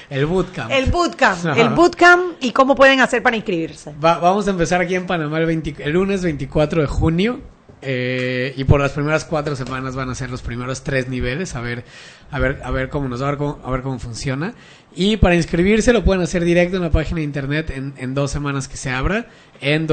[0.10, 0.72] El bootcamp.
[0.72, 1.45] El bootcamp.
[1.58, 3.93] El bootcamp y cómo pueden hacer para inscribirse.
[4.04, 7.39] Va- vamos a empezar aquí en Panamá el, 20 el lunes 24 de junio.
[7.84, 11.54] eh, y por las primeras cuatro semanas van a ser los primeros tres niveles.
[11.56, 11.84] A ver,
[12.32, 14.54] a ver, a ver cómo nos va, a ver cómo, a ver cómo funciona.
[14.95, 18.32] Y para inscribirse lo pueden hacer directo en la página de internet en, en dos
[18.32, 19.28] semanas que se abra
[19.62, 19.86] en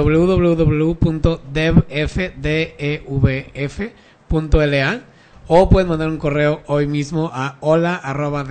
[5.46, 8.46] o pueden mandar un correo hoy mismo a hola.dbf.mx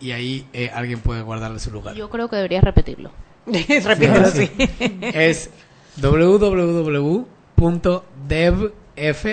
[0.00, 1.96] y ahí eh, alguien puede guardarle su lugar.
[1.96, 3.10] Yo creo que deberías repetirlo.
[3.46, 4.50] Repítelo, sí.
[5.14, 5.50] Es
[5.96, 7.26] www.devf,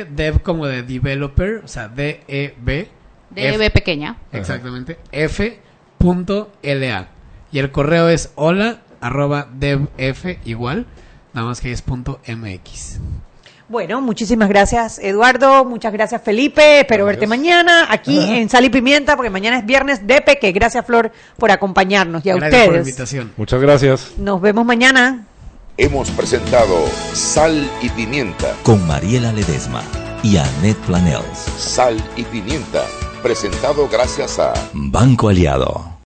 [0.10, 2.88] dev como de developer, o sea, D-E-B.
[3.30, 4.18] DEB pequeña.
[4.32, 4.98] Exactamente.
[5.12, 7.08] F.la.
[7.52, 10.86] Y el correo es hola arroba devf igual,
[11.34, 13.00] nada más que es punto MX.
[13.70, 18.36] Bueno, muchísimas gracias Eduardo, muchas gracias Felipe, espero verte mañana aquí Ajá.
[18.38, 20.52] en Sal y Pimienta porque mañana es viernes de Peque.
[20.52, 22.88] Gracias Flor por acompañarnos y a Gracias por la ustedes.
[22.88, 23.32] invitación.
[23.38, 24.14] Muchas gracias.
[24.18, 25.26] Nos vemos mañana.
[25.78, 26.76] Hemos presentado
[27.14, 28.56] Sal y Pimienta.
[28.64, 29.84] Con Mariela Ledesma
[30.24, 31.38] y Annette Planels.
[31.58, 32.84] Sal y Pimienta.
[33.22, 35.94] Presentado gracias a Banco Aliado.